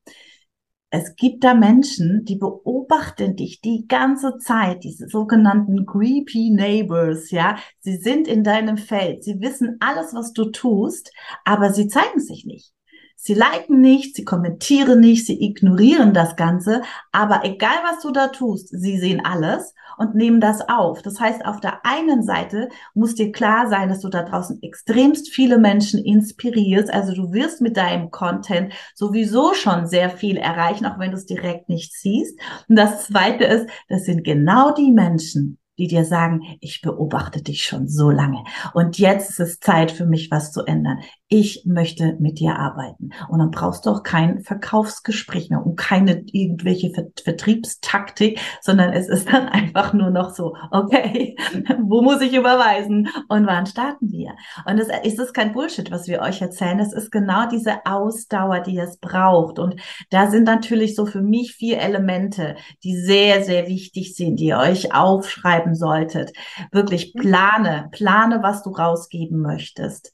es 0.90 1.16
gibt 1.16 1.44
da 1.44 1.54
Menschen, 1.54 2.24
die 2.24 2.36
beobachten 2.36 3.36
dich 3.36 3.60
die 3.60 3.86
ganze 3.88 4.38
Zeit, 4.38 4.84
diese 4.84 5.08
sogenannten 5.08 5.84
creepy 5.84 6.50
neighbors, 6.50 7.30
ja. 7.30 7.58
Sie 7.80 7.96
sind 7.96 8.26
in 8.26 8.42
deinem 8.42 8.78
Feld, 8.78 9.22
sie 9.24 9.40
wissen 9.40 9.76
alles, 9.80 10.14
was 10.14 10.32
du 10.32 10.46
tust, 10.50 11.12
aber 11.44 11.72
sie 11.72 11.88
zeigen 11.88 12.20
sich 12.20 12.46
nicht. 12.46 12.72
Sie 13.20 13.34
liken 13.34 13.80
nicht, 13.80 14.14
sie 14.14 14.24
kommentieren 14.24 15.00
nicht, 15.00 15.26
sie 15.26 15.42
ignorieren 15.44 16.14
das 16.14 16.36
Ganze, 16.36 16.82
aber 17.10 17.40
egal 17.44 17.76
was 17.82 18.00
du 18.00 18.12
da 18.12 18.28
tust, 18.28 18.68
sie 18.68 18.96
sehen 18.96 19.24
alles 19.24 19.74
und 19.96 20.14
nehmen 20.14 20.40
das 20.40 20.68
auf. 20.68 21.02
Das 21.02 21.18
heißt, 21.18 21.44
auf 21.44 21.58
der 21.60 21.84
einen 21.84 22.22
Seite 22.22 22.68
muss 22.94 23.16
dir 23.16 23.32
klar 23.32 23.68
sein, 23.68 23.88
dass 23.88 24.02
du 24.02 24.08
da 24.08 24.22
draußen 24.22 24.62
extremst 24.62 25.30
viele 25.30 25.58
Menschen 25.58 26.02
inspirierst. 26.02 26.94
Also 26.94 27.12
du 27.12 27.32
wirst 27.32 27.60
mit 27.60 27.76
deinem 27.76 28.12
Content 28.12 28.72
sowieso 28.94 29.52
schon 29.52 29.88
sehr 29.88 30.10
viel 30.10 30.36
erreichen, 30.36 30.86
auch 30.86 31.00
wenn 31.00 31.10
du 31.10 31.16
es 31.16 31.26
direkt 31.26 31.68
nicht 31.68 31.94
siehst. 31.94 32.38
Und 32.68 32.76
das 32.76 33.06
zweite 33.06 33.42
ist, 33.42 33.68
das 33.88 34.04
sind 34.04 34.22
genau 34.22 34.72
die 34.72 34.92
Menschen, 34.92 35.58
die 35.78 35.86
dir 35.86 36.04
sagen, 36.04 36.42
ich 36.60 36.82
beobachte 36.82 37.42
dich 37.42 37.64
schon 37.64 37.88
so 37.88 38.10
lange 38.10 38.44
und 38.74 38.98
jetzt 38.98 39.30
ist 39.30 39.40
es 39.40 39.60
Zeit 39.60 39.90
für 39.90 40.06
mich 40.06 40.30
was 40.30 40.52
zu 40.52 40.64
ändern. 40.64 40.98
Ich 41.30 41.64
möchte 41.66 42.16
mit 42.20 42.40
dir 42.40 42.56
arbeiten. 42.56 43.10
Und 43.28 43.38
dann 43.38 43.50
brauchst 43.50 43.84
du 43.84 43.90
auch 43.90 44.02
kein 44.02 44.40
Verkaufsgespräch 44.40 45.50
mehr 45.50 45.64
und 45.64 45.76
keine 45.76 46.22
irgendwelche 46.32 46.90
Vertriebstaktik, 47.22 48.40
sondern 48.62 48.94
es 48.94 49.08
ist 49.08 49.30
dann 49.30 49.46
einfach 49.46 49.92
nur 49.92 50.08
noch 50.08 50.34
so, 50.34 50.56
okay, 50.70 51.36
wo 51.82 52.00
muss 52.00 52.22
ich 52.22 52.32
überweisen 52.32 53.08
und 53.28 53.46
wann 53.46 53.66
starten 53.66 54.10
wir? 54.10 54.36
Und 54.64 54.78
es 54.78 54.88
ist 54.88 55.34
kein 55.34 55.52
Bullshit, 55.52 55.90
was 55.90 56.08
wir 56.08 56.22
euch 56.22 56.40
erzählen. 56.40 56.80
Es 56.80 56.94
ist 56.94 57.10
genau 57.10 57.46
diese 57.46 57.84
Ausdauer, 57.84 58.60
die 58.60 58.78
es 58.78 58.96
braucht. 58.96 59.58
Und 59.58 59.78
da 60.08 60.30
sind 60.30 60.44
natürlich 60.44 60.94
so 60.94 61.04
für 61.04 61.20
mich 61.20 61.52
vier 61.52 61.78
Elemente, 61.80 62.56
die 62.84 62.96
sehr, 62.96 63.44
sehr 63.44 63.66
wichtig 63.66 64.14
sind, 64.14 64.40
die 64.40 64.46
ihr 64.46 64.58
euch 64.58 64.94
aufschreiben 64.94 65.74
solltet. 65.74 66.32
Wirklich 66.72 67.14
mhm. 67.14 67.20
plane, 67.20 67.88
plane, 67.92 68.42
was 68.42 68.62
du 68.62 68.70
rausgeben 68.70 69.42
möchtest. 69.42 70.10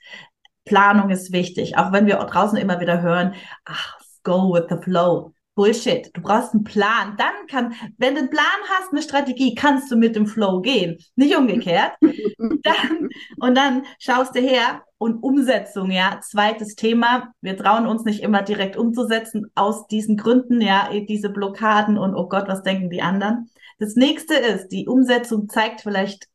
Planung 0.64 1.10
ist 1.10 1.32
wichtig, 1.32 1.76
auch 1.76 1.92
wenn 1.92 2.06
wir 2.06 2.16
draußen 2.16 2.58
immer 2.58 2.80
wieder 2.80 3.02
hören, 3.02 3.34
ach, 3.64 3.98
go 4.22 4.52
with 4.52 4.64
the 4.70 4.82
flow. 4.82 5.32
Bullshit. 5.54 6.10
Du 6.14 6.20
brauchst 6.20 6.52
einen 6.52 6.64
Plan. 6.64 7.16
Dann 7.16 7.46
kann, 7.48 7.74
wenn 7.96 8.14
du 8.14 8.22
einen 8.22 8.30
Plan 8.30 8.44
hast, 8.70 8.90
eine 8.90 9.02
Strategie, 9.02 9.54
kannst 9.54 9.90
du 9.90 9.96
mit 9.96 10.16
dem 10.16 10.26
Flow 10.26 10.60
gehen. 10.60 10.98
Nicht 11.14 11.36
umgekehrt. 11.36 11.92
dann, 12.38 13.08
und 13.38 13.56
dann 13.56 13.84
schaust 13.98 14.34
du 14.34 14.40
her 14.40 14.82
und 14.98 15.22
Umsetzung, 15.22 15.90
ja. 15.90 16.18
Zweites 16.22 16.74
Thema. 16.74 17.32
Wir 17.40 17.56
trauen 17.56 17.86
uns 17.86 18.04
nicht 18.04 18.20
immer 18.20 18.42
direkt 18.42 18.76
umzusetzen 18.76 19.46
aus 19.54 19.86
diesen 19.86 20.16
Gründen, 20.16 20.60
ja, 20.60 20.88
diese 21.08 21.30
Blockaden 21.30 21.98
und 21.98 22.16
oh 22.16 22.28
Gott, 22.28 22.48
was 22.48 22.62
denken 22.62 22.90
die 22.90 23.02
anderen? 23.02 23.48
Das 23.78 23.94
nächste 23.94 24.34
ist, 24.34 24.68
die 24.68 24.88
Umsetzung 24.88 25.48
zeigt 25.48 25.82
vielleicht 25.82 26.26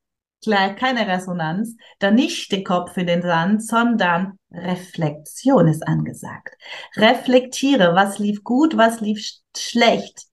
gleich 0.41 0.75
keine 0.75 1.07
Resonanz, 1.07 1.75
dann 1.99 2.15
nicht 2.15 2.51
den 2.51 2.63
Kopf 2.63 2.95
in 2.97 3.07
den 3.07 3.21
Sand, 3.21 3.65
sondern 3.65 4.37
Reflexion 4.51 5.67
ist 5.67 5.87
angesagt. 5.87 6.55
Reflektiere, 6.95 7.95
was 7.95 8.19
lief 8.19 8.43
gut, 8.43 8.77
was 8.77 9.01
lief 9.01 9.19
sch 9.19 9.41
schlecht. 9.57 10.27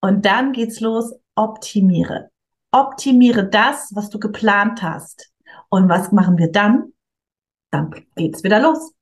Und 0.00 0.24
dann 0.24 0.52
geht's 0.52 0.80
los, 0.80 1.14
optimiere. 1.34 2.30
Optimiere 2.72 3.48
das, 3.48 3.90
was 3.94 4.10
du 4.10 4.18
geplant 4.18 4.82
hast. 4.82 5.30
Und 5.68 5.88
was 5.88 6.12
machen 6.12 6.38
wir 6.38 6.50
dann? 6.50 6.92
Dann 7.70 7.90
geht's 8.14 8.44
wieder 8.44 8.60
los. 8.60 8.92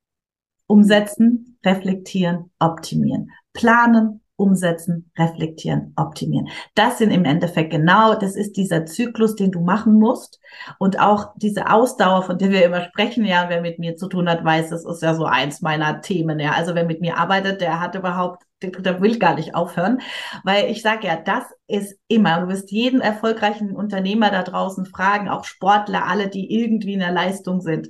Umsetzen, 0.67 1.59
reflektieren, 1.65 2.51
optimieren. 2.59 3.31
Planen, 3.53 4.24
umsetzen, 4.37 5.11
reflektieren, 5.17 5.93
optimieren. 5.97 6.49
Das 6.75 6.99
sind 6.99 7.11
im 7.11 7.25
Endeffekt 7.25 7.71
genau, 7.71 8.15
das 8.15 8.35
ist 8.35 8.57
dieser 8.57 8.85
Zyklus, 8.85 9.37
den 9.37 9.53
du 9.53 9.61
machen 9.61 9.95
musst. 9.99 10.41
Und 10.79 10.99
auch 10.99 11.33
diese 11.37 11.71
Ausdauer, 11.71 12.23
von 12.23 12.39
der 12.39 12.51
wir 12.51 12.65
immer 12.65 12.83
sprechen, 12.83 13.25
ja, 13.25 13.47
wer 13.49 13.61
mit 13.61 13.79
mir 13.79 13.97
zu 13.97 14.09
tun 14.09 14.29
hat, 14.29 14.45
weiß, 14.45 14.71
das 14.71 14.85
ist 14.85 15.03
ja 15.03 15.15
so 15.15 15.25
eins 15.25 15.61
meiner 15.61 16.01
Themen. 16.01 16.41
Ja, 16.41 16.53
also 16.53 16.75
wer 16.75 16.85
mit 16.85 17.01
mir 17.01 17.17
arbeitet, 17.17 17.61
der 17.61 17.81
hat 17.81 17.95
überhaupt, 17.95 18.43
der, 18.63 19.01
will 19.01 19.19
gar 19.19 19.35
nicht 19.37 19.55
aufhören. 19.55 20.01
Weil 20.43 20.71
ich 20.71 20.83
sage 20.83 21.07
ja, 21.07 21.17
das 21.17 21.45
ist 21.69 21.97
immer, 22.09 22.41
du 22.41 22.49
wirst 22.49 22.73
jeden 22.73 23.01
erfolgreichen 23.01 23.77
Unternehmer 23.77 24.31
da 24.31 24.43
draußen 24.43 24.87
fragen, 24.87 25.29
auch 25.29 25.45
Sportler, 25.45 26.07
alle, 26.07 26.29
die 26.29 26.53
irgendwie 26.53 26.95
in 26.95 27.01
der 27.01 27.13
Leistung 27.13 27.61
sind 27.61 27.89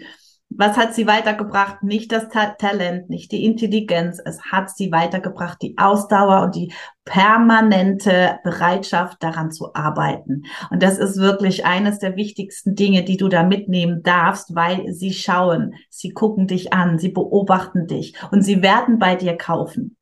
was 0.57 0.77
hat 0.77 0.95
sie 0.95 1.07
weitergebracht? 1.07 1.83
Nicht 1.83 2.13
das 2.13 2.29
Ta 2.29 2.55
Talent, 2.59 3.11
nicht 3.11 3.33
die 3.33 3.45
Intelligenz. 3.45 4.21
Es 4.25 4.41
hat 4.43 4.71
sie 4.71 4.93
weitergebracht, 4.93 5.61
die 5.63 5.77
Ausdauer 5.79 6.43
und 6.43 6.55
die 6.55 6.73
permanente 7.05 8.39
Bereitschaft, 8.45 9.23
daran 9.23 9.51
zu 9.51 9.75
arbeiten. 9.75 10.45
Und 10.71 10.83
das 10.83 10.99
ist 10.99 11.19
wirklich 11.19 11.67
eines 11.67 11.99
der 11.99 12.17
wichtigsten 12.17 12.75
Dinge, 12.75 13.05
die 13.05 13.17
du 13.17 13.29
da 13.29 13.43
mitnehmen 13.43 14.03
darfst, 14.03 14.55
weil 14.55 14.93
sie 14.93 15.13
schauen, 15.13 15.75
sie 15.91 16.11
gucken 16.11 16.47
dich 16.47 16.73
an, 16.73 16.99
sie 16.99 17.11
beobachten 17.11 17.87
dich 17.87 18.15
und 18.31 18.43
sie 18.43 18.63
werden 18.63 18.99
bei 18.99 19.17
dir 19.17 19.37
kaufen. 19.37 19.97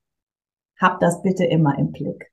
Hab 0.80 1.00
das 1.00 1.22
bitte 1.22 1.44
immer 1.44 1.78
im 1.78 1.92
Blick. 1.92 2.31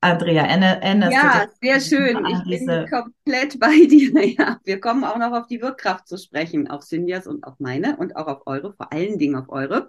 Andrea, 0.00 0.44
erinnerst 0.44 1.12
Ja, 1.12 1.46
sehr 1.60 1.80
schön. 1.80 2.24
Ich 2.26 2.64
bin 2.64 2.88
komplett 2.88 3.58
bei 3.60 3.86
dir. 3.86 4.24
Ja, 4.26 4.60
wir 4.64 4.80
kommen 4.80 5.04
auch 5.04 5.16
noch 5.16 5.32
auf 5.32 5.46
die 5.48 5.60
Wirkkraft 5.60 6.06
zu 6.06 6.16
sprechen, 6.18 6.68
auf 6.68 6.84
Cindyas 6.84 7.26
und 7.26 7.44
auf 7.44 7.54
meine 7.58 7.96
und 7.96 8.16
auch 8.16 8.28
auf 8.28 8.42
eure, 8.46 8.72
vor 8.74 8.92
allen 8.92 9.18
Dingen 9.18 9.34
auf 9.34 9.48
eure. 9.48 9.88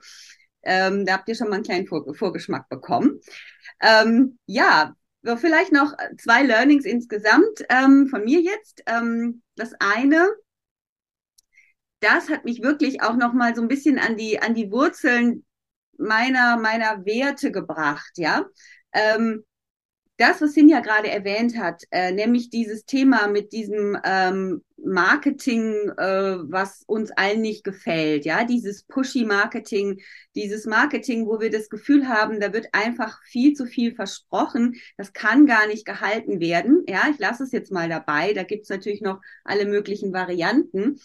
Ähm, 0.64 1.06
da 1.06 1.14
habt 1.14 1.30
ihr 1.30 1.36
schon 1.36 1.50
mal 1.50 1.56
einen 1.56 1.64
kleinen 1.64 1.88
Vor 1.88 2.14
Vorgeschmack 2.16 2.68
bekommen. 2.70 3.20
Ähm, 3.82 4.40
ja, 4.46 4.96
vielleicht 5.38 5.72
noch 5.72 5.94
zwei 6.18 6.44
Learnings 6.44 6.86
insgesamt 6.86 7.64
ähm, 7.70 8.08
von 8.08 8.24
mir 8.24 8.42
jetzt. 8.42 8.82
Ähm, 8.88 9.44
das 9.56 9.74
eine, 9.80 10.28
das 12.00 12.30
hat 12.30 12.46
mich 12.46 12.64
wirklich 12.64 13.02
auch 13.04 13.16
noch 13.16 13.34
mal 13.34 13.56
so 13.56 13.62
ein 13.62 13.68
bisschen 13.68 14.00
an 14.00 14.18
die 14.18 14.42
an 14.42 14.56
die 14.56 14.72
Wurzeln 14.72 15.46
meiner 15.98 16.58
meiner 16.58 17.06
Werte 17.06 17.52
gebracht, 17.52 18.12
ja. 18.16 18.46
Ähm, 18.92 19.44
das, 20.20 20.42
was 20.42 20.54
Sinja 20.54 20.82
gerade 20.82 21.10
erwähnt 21.10 21.58
hat, 21.58 21.84
äh, 21.92 22.12
nämlich 22.12 22.50
dieses 22.50 22.86
Thema 22.86 23.28
mit 23.28 23.54
diesem 23.54 23.98
ähm, 24.04 24.62
Marketing, 24.76 25.74
äh, 25.98 26.38
was 26.42 26.84
uns 26.88 27.12
allen 27.12 27.40
nicht 27.40 27.64
gefällt, 27.64 28.26
ja, 28.26 28.44
dieses 28.44 28.84
Pushy-Marketing, 28.84 30.02
dieses 30.36 30.66
Marketing, 30.66 31.26
wo 31.26 31.40
wir 31.40 31.50
das 31.50 31.70
Gefühl 31.70 32.10
haben, 32.10 32.42
da 32.42 32.52
wird 32.52 32.68
einfach 32.74 33.24
viel 33.24 33.54
zu 33.54 33.66
viel 33.66 33.96
versprochen, 33.96 34.76
das 34.98 35.14
kann 35.14 35.46
gar 35.46 35.68
nicht 35.68 35.86
gehalten 35.86 36.42
werden. 36.42 36.84
Ja, 36.88 37.08
ich 37.10 37.18
lasse 37.20 37.44
es 37.44 37.54
jetzt 37.54 37.72
mal 37.72 37.88
dabei, 37.88 38.34
da 38.34 38.44
gibt's 38.44 38.70
natürlich 38.70 39.02
noch 39.02 39.22
alle 39.46 39.66
möglichen 39.66 40.12
Varianten. 40.12 41.00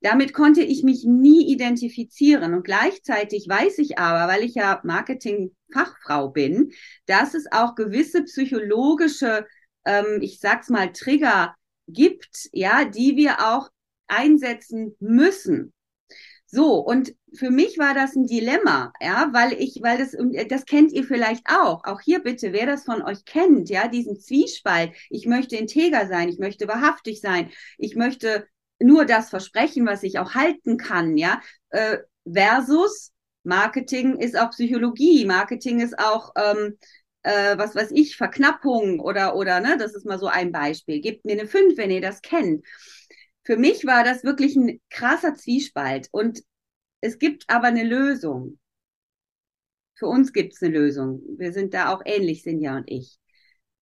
Damit 0.00 0.32
konnte 0.32 0.62
ich 0.62 0.82
mich 0.82 1.04
nie 1.04 1.50
identifizieren. 1.52 2.54
Und 2.54 2.64
gleichzeitig 2.64 3.46
weiß 3.48 3.78
ich 3.78 3.98
aber, 3.98 4.32
weil 4.32 4.44
ich 4.44 4.54
ja 4.54 4.80
Marketing-Fachfrau 5.68 6.28
bin, 6.28 6.72
dass 7.06 7.34
es 7.34 7.50
auch 7.50 7.74
gewisse 7.74 8.22
psychologische, 8.24 9.46
ähm, 9.84 10.20
ich 10.20 10.40
sag's 10.40 10.68
mal, 10.68 10.92
Trigger 10.92 11.54
gibt, 11.86 12.48
ja, 12.52 12.84
die 12.84 13.16
wir 13.16 13.40
auch 13.40 13.70
einsetzen 14.06 14.96
müssen. 15.00 15.72
So, 16.50 16.76
und 16.76 17.14
für 17.34 17.50
mich 17.50 17.78
war 17.78 17.92
das 17.92 18.16
ein 18.16 18.26
Dilemma, 18.26 18.92
ja, 19.02 19.28
weil 19.32 19.52
ich, 19.52 19.80
weil 19.82 19.98
das, 19.98 20.16
das 20.48 20.64
kennt 20.64 20.92
ihr 20.92 21.04
vielleicht 21.04 21.44
auch. 21.46 21.84
Auch 21.84 22.00
hier 22.00 22.20
bitte, 22.20 22.54
wer 22.54 22.64
das 22.64 22.84
von 22.84 23.02
euch 23.02 23.26
kennt, 23.26 23.68
ja, 23.68 23.86
diesen 23.86 24.18
Zwiespalt. 24.18 24.92
Ich 25.10 25.26
möchte 25.26 25.56
integer 25.56 26.06
sein, 26.08 26.30
ich 26.30 26.38
möchte 26.38 26.66
wahrhaftig 26.66 27.20
sein, 27.20 27.50
ich 27.76 27.96
möchte 27.96 28.46
nur 28.80 29.04
das 29.04 29.28
versprechen, 29.28 29.84
was 29.86 30.02
ich 30.02 30.18
auch 30.18 30.34
halten 30.34 30.78
kann, 30.78 31.18
ja, 31.18 31.42
äh, 31.68 31.98
versus 32.24 33.12
Marketing 33.48 34.18
ist 34.18 34.38
auch 34.38 34.50
Psychologie, 34.50 35.24
Marketing 35.24 35.80
ist 35.80 35.98
auch 35.98 36.32
ähm, 36.36 36.78
äh, 37.22 37.58
was 37.58 37.74
weiß 37.74 37.90
ich, 37.92 38.16
Verknappung 38.16 39.00
oder 39.00 39.34
oder 39.36 39.60
ne, 39.60 39.76
das 39.78 39.94
ist 39.94 40.06
mal 40.06 40.18
so 40.18 40.26
ein 40.28 40.52
Beispiel. 40.52 41.00
Gebt 41.00 41.24
mir 41.24 41.32
eine 41.32 41.48
5, 41.48 41.76
wenn 41.76 41.90
ihr 41.90 42.00
das 42.02 42.22
kennt. 42.22 42.64
Für 43.44 43.56
mich 43.56 43.86
war 43.86 44.04
das 44.04 44.24
wirklich 44.24 44.56
ein 44.56 44.80
krasser 44.90 45.34
Zwiespalt 45.34 46.08
und 46.12 46.40
es 47.00 47.18
gibt 47.18 47.44
aber 47.48 47.68
eine 47.68 47.84
Lösung. 47.84 48.58
Für 49.94 50.06
uns 50.06 50.32
gibt 50.32 50.54
es 50.54 50.62
eine 50.62 50.72
Lösung. 50.72 51.22
Wir 51.38 51.52
sind 51.52 51.74
da 51.74 51.92
auch 51.92 52.02
ähnlich, 52.04 52.42
Sinja 52.42 52.76
und 52.76 52.90
ich 52.90 53.18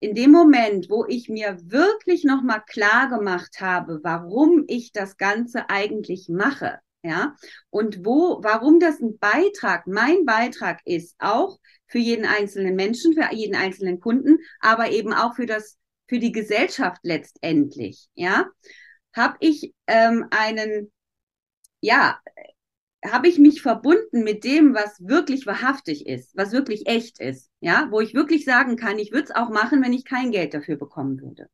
in 0.00 0.14
dem 0.14 0.30
Moment, 0.30 0.90
wo 0.90 1.06
ich 1.06 1.28
mir 1.28 1.58
wirklich 1.64 2.24
nochmal 2.24 2.62
klar 2.66 3.08
gemacht 3.08 3.60
habe, 3.60 4.00
warum 4.02 4.64
ich 4.68 4.92
das 4.92 5.16
Ganze 5.16 5.70
eigentlich 5.70 6.28
mache, 6.28 6.78
ja, 7.06 7.36
und 7.70 8.04
wo, 8.04 8.40
warum 8.42 8.80
das 8.80 9.00
ein 9.00 9.16
Beitrag, 9.18 9.86
mein 9.86 10.24
Beitrag 10.24 10.80
ist, 10.84 11.14
auch 11.20 11.60
für 11.86 11.98
jeden 11.98 12.26
einzelnen 12.26 12.74
Menschen, 12.74 13.12
für 13.14 13.32
jeden 13.32 13.54
einzelnen 13.54 14.00
Kunden, 14.00 14.38
aber 14.58 14.90
eben 14.90 15.12
auch 15.12 15.36
für 15.36 15.46
das, 15.46 15.78
für 16.08 16.18
die 16.18 16.32
Gesellschaft 16.32 16.98
letztendlich, 17.04 18.08
ja, 18.14 18.46
habe 19.14 19.36
ich 19.38 19.72
ähm, 19.86 20.26
einen, 20.30 20.90
ja, 21.80 22.18
habe 23.04 23.28
ich 23.28 23.38
mich 23.38 23.62
verbunden 23.62 24.24
mit 24.24 24.42
dem, 24.42 24.74
was 24.74 24.98
wirklich 24.98 25.46
wahrhaftig 25.46 26.06
ist, 26.08 26.36
was 26.36 26.50
wirklich 26.50 26.88
echt 26.88 27.20
ist, 27.20 27.50
ja, 27.60 27.86
wo 27.92 28.00
ich 28.00 28.14
wirklich 28.14 28.44
sagen 28.44 28.76
kann, 28.76 28.98
ich 28.98 29.12
würde 29.12 29.26
es 29.26 29.30
auch 29.30 29.50
machen, 29.50 29.80
wenn 29.80 29.92
ich 29.92 30.04
kein 30.04 30.32
Geld 30.32 30.54
dafür 30.54 30.76
bekommen 30.76 31.20
würde. 31.20 31.48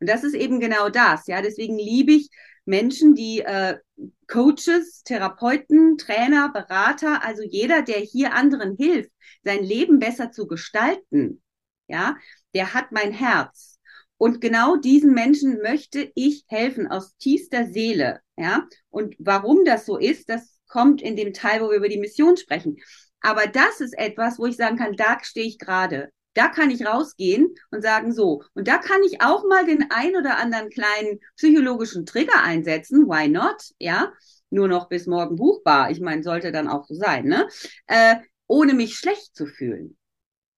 Und 0.00 0.08
das 0.08 0.24
ist 0.24 0.34
eben 0.34 0.58
genau 0.58 0.88
das, 0.88 1.28
ja. 1.28 1.40
Deswegen 1.40 1.78
liebe 1.78 2.12
ich 2.12 2.30
Menschen, 2.68 3.14
die 3.14 3.40
äh, 3.40 3.78
Coaches, 4.26 5.02
Therapeuten, 5.02 5.96
Trainer, 5.96 6.50
Berater, 6.52 7.24
also 7.24 7.42
jeder, 7.42 7.80
der 7.80 7.96
hier 7.96 8.34
anderen 8.34 8.76
hilft, 8.76 9.10
sein 9.42 9.64
Leben 9.64 9.98
besser 9.98 10.30
zu 10.30 10.46
gestalten, 10.46 11.42
ja, 11.88 12.16
der 12.54 12.74
hat 12.74 12.92
mein 12.92 13.10
Herz. 13.10 13.78
Und 14.18 14.42
genau 14.42 14.76
diesen 14.76 15.14
Menschen 15.14 15.62
möchte 15.62 16.12
ich 16.14 16.44
helfen 16.48 16.88
aus 16.88 17.16
tiefster 17.16 17.66
Seele, 17.66 18.20
ja. 18.36 18.66
Und 18.90 19.16
warum 19.18 19.64
das 19.64 19.86
so 19.86 19.96
ist, 19.96 20.28
das 20.28 20.58
kommt 20.68 21.00
in 21.00 21.16
dem 21.16 21.32
Teil, 21.32 21.62
wo 21.62 21.70
wir 21.70 21.78
über 21.78 21.88
die 21.88 21.98
Mission 21.98 22.36
sprechen. 22.36 22.76
Aber 23.20 23.46
das 23.46 23.80
ist 23.80 23.96
etwas, 23.96 24.38
wo 24.38 24.44
ich 24.44 24.56
sagen 24.56 24.76
kann, 24.76 24.94
da 24.94 25.18
stehe 25.22 25.46
ich 25.46 25.58
gerade. 25.58 26.12
Da 26.34 26.48
kann 26.48 26.70
ich 26.70 26.86
rausgehen 26.86 27.54
und 27.70 27.82
sagen, 27.82 28.12
so, 28.12 28.44
und 28.54 28.68
da 28.68 28.78
kann 28.78 29.02
ich 29.02 29.22
auch 29.22 29.44
mal 29.48 29.64
den 29.66 29.90
ein 29.90 30.14
oder 30.16 30.38
anderen 30.38 30.70
kleinen 30.70 31.20
psychologischen 31.36 32.06
Trigger 32.06 32.42
einsetzen. 32.42 33.06
Why 33.08 33.28
not? 33.28 33.72
Ja, 33.78 34.12
nur 34.50 34.68
noch 34.68 34.88
bis 34.88 35.06
morgen 35.06 35.36
buchbar. 35.36 35.90
Ich 35.90 36.00
meine, 36.00 36.22
sollte 36.22 36.52
dann 36.52 36.68
auch 36.68 36.84
so 36.86 36.94
sein, 36.94 37.24
ne? 37.26 37.48
Äh, 37.86 38.16
ohne 38.46 38.74
mich 38.74 38.96
schlecht 38.96 39.34
zu 39.34 39.46
fühlen. 39.46 39.96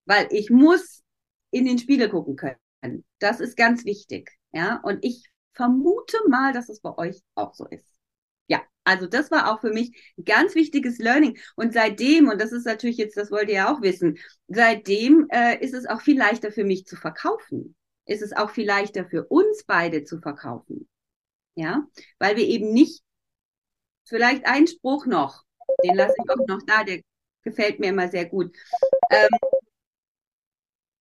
Weil 0.04 0.28
ich 0.30 0.50
muss 0.50 1.02
in 1.50 1.64
den 1.64 1.78
Spiegel 1.78 2.08
gucken 2.08 2.36
können. 2.36 3.04
Das 3.18 3.40
ist 3.40 3.56
ganz 3.56 3.84
wichtig. 3.84 4.30
Ja, 4.52 4.80
und 4.82 5.04
ich 5.04 5.28
vermute 5.54 6.16
mal, 6.28 6.52
dass 6.52 6.68
es 6.68 6.80
bei 6.80 6.96
euch 6.96 7.20
auch 7.34 7.54
so 7.54 7.66
ist. 7.66 7.89
Also 8.90 9.06
das 9.06 9.30
war 9.30 9.52
auch 9.52 9.60
für 9.60 9.70
mich 9.70 9.96
ein 10.18 10.24
ganz 10.24 10.56
wichtiges 10.56 10.98
Learning. 10.98 11.38
Und 11.54 11.72
seitdem, 11.72 12.28
und 12.28 12.40
das 12.40 12.50
ist 12.50 12.66
natürlich 12.66 12.96
jetzt, 12.96 13.16
das 13.16 13.30
wollt 13.30 13.48
ihr 13.48 13.54
ja 13.54 13.72
auch 13.72 13.82
wissen, 13.82 14.18
seitdem 14.48 15.28
äh, 15.30 15.64
ist 15.64 15.74
es 15.74 15.86
auch 15.86 16.00
viel 16.00 16.18
leichter 16.18 16.50
für 16.50 16.64
mich 16.64 16.86
zu 16.86 16.96
verkaufen. 16.96 17.76
Ist 18.04 18.20
es 18.20 18.32
auch 18.32 18.50
viel 18.50 18.66
leichter 18.66 19.06
für 19.06 19.26
uns 19.26 19.62
beide 19.64 20.02
zu 20.02 20.18
verkaufen. 20.18 20.88
Ja, 21.54 21.86
weil 22.18 22.36
wir 22.36 22.48
eben 22.48 22.72
nicht, 22.72 23.04
vielleicht 24.08 24.44
ein 24.44 24.66
Spruch 24.66 25.06
noch, 25.06 25.44
den 25.84 25.94
lasse 25.94 26.14
ich 26.18 26.28
auch 26.28 26.46
noch 26.48 26.62
da, 26.66 26.82
der 26.82 27.00
gefällt 27.44 27.78
mir 27.78 27.90
immer 27.90 28.08
sehr 28.08 28.26
gut. 28.26 28.56
Ähm, 29.12 29.28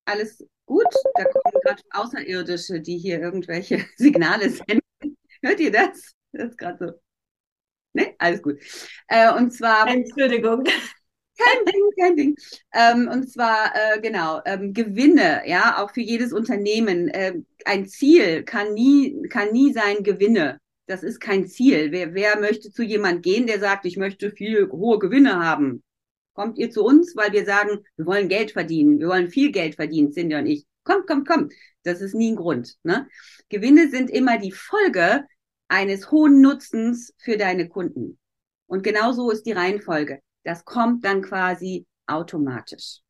alles 0.05 0.45
gut, 0.67 0.85
da 1.15 1.23
kommen 1.23 1.61
gerade 1.63 1.81
Außerirdische, 1.89 2.81
die 2.81 2.99
hier 2.99 3.19
irgendwelche 3.19 3.83
Signale 3.95 4.51
senden. 4.51 5.17
Hört 5.41 5.59
ihr 5.59 5.71
das? 5.71 6.13
Das 6.33 6.49
ist 6.49 6.57
gerade 6.59 6.77
so. 6.77 7.08
Ne? 7.93 8.13
Alles 8.17 8.41
gut. 8.41 8.59
Äh, 9.07 9.33
und 9.33 9.51
zwar. 9.51 9.87
Entschuldigung. 9.87 10.63
Kein 11.39 11.65
Ding, 11.65 11.89
kein 11.97 12.15
Ding. 12.17 12.35
Ähm, 12.73 13.07
und 13.07 13.31
zwar, 13.31 13.71
äh, 13.73 14.01
genau, 14.01 14.41
ähm, 14.45 14.73
Gewinne, 14.73 15.43
ja, 15.45 15.81
auch 15.81 15.91
für 15.93 16.01
jedes 16.01 16.33
Unternehmen. 16.33 17.07
Äh, 17.07 17.35
ein 17.65 17.87
Ziel 17.87 18.43
kann 18.43 18.73
nie, 18.73 19.21
kann 19.29 19.53
nie 19.53 19.71
sein 19.71 20.03
Gewinne. 20.03 20.59
Das 20.85 21.01
ist 21.01 21.21
kein 21.21 21.47
Ziel. 21.47 21.91
Wer, 21.91 22.13
wer 22.13 22.39
möchte 22.39 22.71
zu 22.71 22.83
jemand 22.83 23.23
gehen, 23.23 23.47
der 23.47 23.59
sagt, 23.59 23.85
ich 23.85 23.95
möchte 23.95 24.31
viel 24.31 24.69
hohe 24.69 24.99
Gewinne 24.99 25.39
haben? 25.39 25.81
Kommt 26.33 26.57
ihr 26.57 26.71
zu 26.71 26.83
uns, 26.83 27.15
weil 27.15 27.31
wir 27.31 27.45
sagen, 27.45 27.85
wir 27.95 28.05
wollen 28.05 28.27
Geld 28.27 28.51
verdienen, 28.51 28.99
wir 28.99 29.07
wollen 29.07 29.29
viel 29.29 29.51
Geld 29.51 29.75
verdienen, 29.75 30.11
Cindy 30.11 30.35
und 30.35 30.45
ich. 30.45 30.65
Kommt, 30.83 31.07
kommt, 31.07 31.27
kommt. 31.27 31.53
Das 31.83 32.01
ist 32.01 32.15
nie 32.15 32.31
ein 32.31 32.35
Grund. 32.35 32.75
Ne? 32.83 33.07
Gewinne 33.49 33.89
sind 33.89 34.09
immer 34.09 34.37
die 34.39 34.51
Folge 34.51 35.25
eines 35.69 36.11
hohen 36.11 36.41
Nutzens 36.41 37.13
für 37.17 37.37
deine 37.37 37.69
Kunden. 37.69 38.19
Und 38.67 38.83
genau 38.83 39.13
so 39.13 39.31
ist 39.31 39.45
die 39.45 39.53
Reihenfolge. 39.53 40.19
Das 40.43 40.65
kommt 40.65 41.05
dann 41.05 41.21
quasi 41.21 41.85
automatisch. 42.07 43.01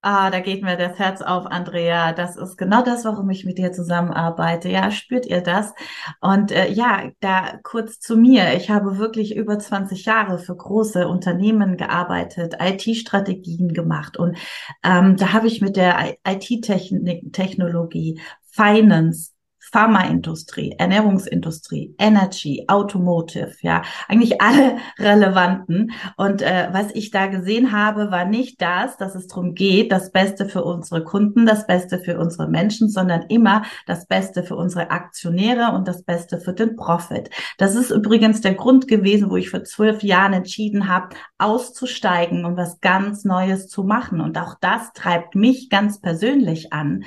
Ah, 0.00 0.30
da 0.30 0.38
geht 0.38 0.62
mir 0.62 0.76
das 0.76 0.96
Herz 0.98 1.20
auf, 1.22 1.46
Andrea. 1.46 2.12
Das 2.12 2.36
ist 2.36 2.56
genau 2.56 2.82
das, 2.82 3.04
warum 3.04 3.28
ich 3.30 3.44
mit 3.44 3.58
dir 3.58 3.72
zusammenarbeite. 3.72 4.68
Ja, 4.68 4.92
spürt 4.92 5.26
ihr 5.26 5.40
das? 5.40 5.74
Und 6.20 6.52
äh, 6.52 6.70
ja, 6.70 7.10
da 7.18 7.58
kurz 7.64 7.98
zu 7.98 8.16
mir. 8.16 8.54
Ich 8.54 8.70
habe 8.70 8.98
wirklich 8.98 9.34
über 9.34 9.58
20 9.58 10.04
Jahre 10.04 10.38
für 10.38 10.54
große 10.56 11.08
Unternehmen 11.08 11.76
gearbeitet, 11.76 12.54
IT-Strategien 12.60 13.74
gemacht. 13.74 14.16
Und 14.16 14.38
ähm, 14.84 15.16
da 15.16 15.32
habe 15.32 15.48
ich 15.48 15.60
mit 15.60 15.74
der 15.76 16.16
IT-Technologie, 16.24 18.20
Finance, 18.52 19.32
Pharmaindustrie, 19.70 20.74
Ernährungsindustrie, 20.78 21.94
Energy, 21.98 22.64
Automotive, 22.68 23.54
ja, 23.60 23.82
eigentlich 24.08 24.40
alle 24.40 24.76
relevanten. 24.98 25.92
Und 26.16 26.42
äh, 26.42 26.68
was 26.72 26.94
ich 26.94 27.10
da 27.10 27.26
gesehen 27.26 27.72
habe, 27.72 28.10
war 28.10 28.24
nicht 28.24 28.60
das, 28.62 28.96
dass 28.96 29.14
es 29.14 29.26
darum 29.26 29.54
geht, 29.54 29.92
das 29.92 30.10
Beste 30.10 30.46
für 30.46 30.64
unsere 30.64 31.04
Kunden, 31.04 31.46
das 31.46 31.66
Beste 31.66 31.98
für 31.98 32.18
unsere 32.18 32.48
Menschen, 32.48 32.88
sondern 32.88 33.22
immer 33.28 33.62
das 33.86 34.06
Beste 34.06 34.42
für 34.42 34.56
unsere 34.56 34.90
Aktionäre 34.90 35.72
und 35.74 35.86
das 35.86 36.02
Beste 36.02 36.38
für 36.38 36.52
den 36.52 36.76
Profit. 36.76 37.30
Das 37.58 37.74
ist 37.74 37.90
übrigens 37.90 38.40
der 38.40 38.54
Grund 38.54 38.88
gewesen, 38.88 39.30
wo 39.30 39.36
ich 39.36 39.50
vor 39.50 39.64
zwölf 39.64 40.02
Jahren 40.02 40.32
entschieden 40.32 40.88
habe, 40.88 41.16
auszusteigen 41.38 42.44
und 42.44 42.56
was 42.56 42.80
ganz 42.80 43.24
Neues 43.24 43.68
zu 43.68 43.84
machen. 43.84 44.20
Und 44.20 44.38
auch 44.38 44.54
das 44.60 44.92
treibt 44.92 45.34
mich 45.34 45.68
ganz 45.68 46.00
persönlich 46.00 46.72
an 46.72 47.04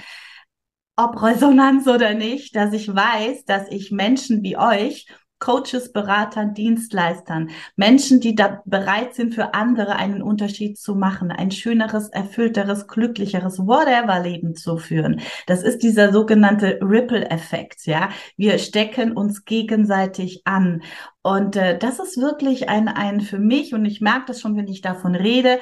ob 1.03 1.21
Resonanz 1.21 1.87
oder 1.87 2.13
nicht, 2.13 2.55
dass 2.55 2.73
ich 2.73 2.93
weiß, 2.93 3.45
dass 3.45 3.69
ich 3.69 3.91
Menschen 3.91 4.43
wie 4.43 4.57
euch 4.57 5.07
Coaches, 5.41 5.91
Beratern, 5.91 6.53
Dienstleistern, 6.53 7.49
Menschen, 7.75 8.19
die 8.21 8.35
da 8.35 8.61
bereit 8.65 9.15
sind, 9.15 9.33
für 9.33 9.55
andere 9.55 9.95
einen 9.95 10.21
Unterschied 10.21 10.77
zu 10.77 10.95
machen, 10.95 11.31
ein 11.31 11.49
schöneres, 11.49 12.09
erfüllteres, 12.09 12.87
glücklicheres, 12.87 13.57
whatever 13.57 14.19
Leben 14.21 14.55
zu 14.55 14.77
führen. 14.77 15.19
Das 15.47 15.63
ist 15.63 15.79
dieser 15.79 16.13
sogenannte 16.13 16.79
Ripple-Effekt, 16.81 17.87
ja. 17.87 18.09
Wir 18.37 18.59
stecken 18.59 19.13
uns 19.13 19.43
gegenseitig 19.43 20.43
an. 20.45 20.83
Und 21.23 21.55
äh, 21.55 21.77
das 21.77 21.99
ist 21.99 22.17
wirklich 22.17 22.69
ein, 22.69 22.87
ein 22.87 23.19
für 23.21 23.39
mich, 23.39 23.73
und 23.73 23.83
ich 23.85 23.99
merke 23.99 24.25
das 24.27 24.41
schon, 24.41 24.55
wenn 24.55 24.67
ich 24.67 24.81
davon 24.81 25.15
rede, 25.15 25.59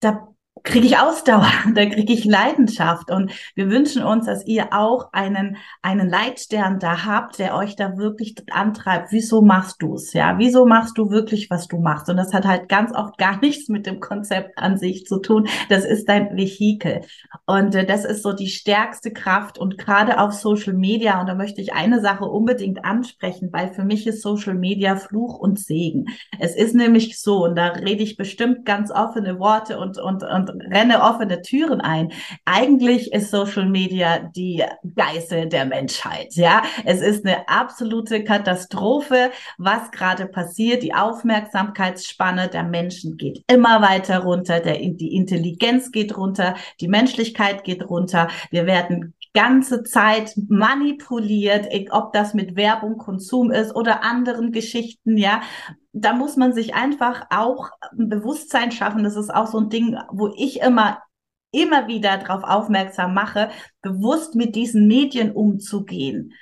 da 0.00 0.26
kriege 0.62 0.86
ich 0.86 0.98
Ausdauer, 0.98 1.50
da 1.74 1.86
kriege 1.86 2.12
ich 2.12 2.24
Leidenschaft. 2.24 3.10
Und 3.10 3.32
wir 3.54 3.70
wünschen 3.70 4.02
uns, 4.02 4.26
dass 4.26 4.46
ihr 4.46 4.72
auch 4.72 5.12
einen, 5.12 5.56
einen 5.82 6.08
Leitstern 6.08 6.78
da 6.78 7.04
habt, 7.04 7.38
der 7.38 7.56
euch 7.56 7.76
da 7.76 7.96
wirklich 7.96 8.34
antreibt. 8.50 9.12
Wieso 9.12 9.42
machst 9.42 9.82
du 9.82 9.94
es? 9.94 10.12
Ja, 10.12 10.38
wieso 10.38 10.66
machst 10.66 10.98
du 10.98 11.10
wirklich, 11.10 11.50
was 11.50 11.68
du 11.68 11.78
machst? 11.78 12.08
Und 12.08 12.16
das 12.16 12.32
hat 12.32 12.44
halt 12.44 12.68
ganz 12.68 12.94
oft 12.94 13.18
gar 13.18 13.38
nichts 13.40 13.68
mit 13.68 13.86
dem 13.86 14.00
Konzept 14.00 14.58
an 14.58 14.76
sich 14.76 15.06
zu 15.06 15.18
tun. 15.18 15.48
Das 15.68 15.84
ist 15.84 16.08
dein 16.08 16.36
Vehikel. 16.36 17.02
Und 17.46 17.74
äh, 17.74 17.86
das 17.86 18.04
ist 18.04 18.22
so 18.22 18.32
die 18.32 18.48
stärkste 18.48 19.12
Kraft. 19.12 19.58
Und 19.58 19.78
gerade 19.78 20.20
auf 20.20 20.32
Social 20.32 20.74
Media, 20.74 21.20
und 21.20 21.26
da 21.26 21.34
möchte 21.34 21.60
ich 21.60 21.72
eine 21.72 22.00
Sache 22.00 22.24
unbedingt 22.24 22.84
ansprechen, 22.84 23.50
weil 23.52 23.72
für 23.72 23.84
mich 23.84 24.06
ist 24.06 24.22
Social 24.22 24.54
Media 24.54 24.96
Fluch 24.96 25.38
und 25.38 25.58
Segen. 25.58 26.06
Es 26.38 26.54
ist 26.54 26.74
nämlich 26.74 27.20
so, 27.20 27.44
und 27.44 27.56
da 27.56 27.68
rede 27.68 28.02
ich 28.02 28.16
bestimmt 28.16 28.64
ganz 28.64 28.90
offene 28.90 29.38
Worte 29.38 29.78
und, 29.78 29.98
und, 29.98 30.22
und 30.22 30.39
renne 30.48 31.02
offene 31.02 31.42
Türen 31.42 31.80
ein. 31.80 32.12
Eigentlich 32.44 33.12
ist 33.12 33.30
Social 33.30 33.68
Media 33.68 34.18
die 34.18 34.62
Geißel 34.94 35.48
der 35.48 35.66
Menschheit. 35.66 36.34
Ja, 36.34 36.62
es 36.84 37.00
ist 37.00 37.26
eine 37.26 37.48
absolute 37.48 38.24
Katastrophe, 38.24 39.30
was 39.58 39.90
gerade 39.90 40.26
passiert. 40.26 40.82
Die 40.82 40.94
Aufmerksamkeitsspanne 40.94 42.48
der 42.48 42.64
Menschen 42.64 43.16
geht 43.16 43.42
immer 43.46 43.82
weiter 43.82 44.20
runter. 44.20 44.60
Der, 44.60 44.76
die 44.76 45.14
Intelligenz 45.14 45.90
geht 45.92 46.16
runter. 46.16 46.54
Die 46.80 46.88
Menschlichkeit 46.88 47.64
geht 47.64 47.88
runter. 47.88 48.28
Wir 48.50 48.66
werden 48.66 49.14
ganze 49.32 49.84
Zeit 49.84 50.34
manipuliert, 50.48 51.68
ob 51.90 52.12
das 52.12 52.34
mit 52.34 52.56
Werbung, 52.56 52.98
Konsum 52.98 53.50
ist 53.50 53.74
oder 53.74 54.02
anderen 54.02 54.50
Geschichten, 54.50 55.16
ja 55.16 55.40
da 55.92 56.12
muss 56.12 56.36
man 56.36 56.52
sich 56.52 56.74
einfach 56.74 57.26
auch 57.30 57.70
ein 57.98 58.08
Bewusstsein 58.08 58.72
schaffen. 58.72 59.04
Das 59.04 59.16
ist 59.16 59.32
auch 59.32 59.46
so 59.46 59.58
ein 59.58 59.68
Ding, 59.68 59.98
wo 60.10 60.32
ich 60.36 60.60
immer 60.60 60.98
immer 61.52 61.88
wieder 61.88 62.18
darauf 62.18 62.44
aufmerksam 62.44 63.14
mache, 63.14 63.50
bewusst 63.82 64.34
mit 64.34 64.54
diesen 64.54 64.86
Medien 64.86 65.32
umzugehen. 65.32 66.32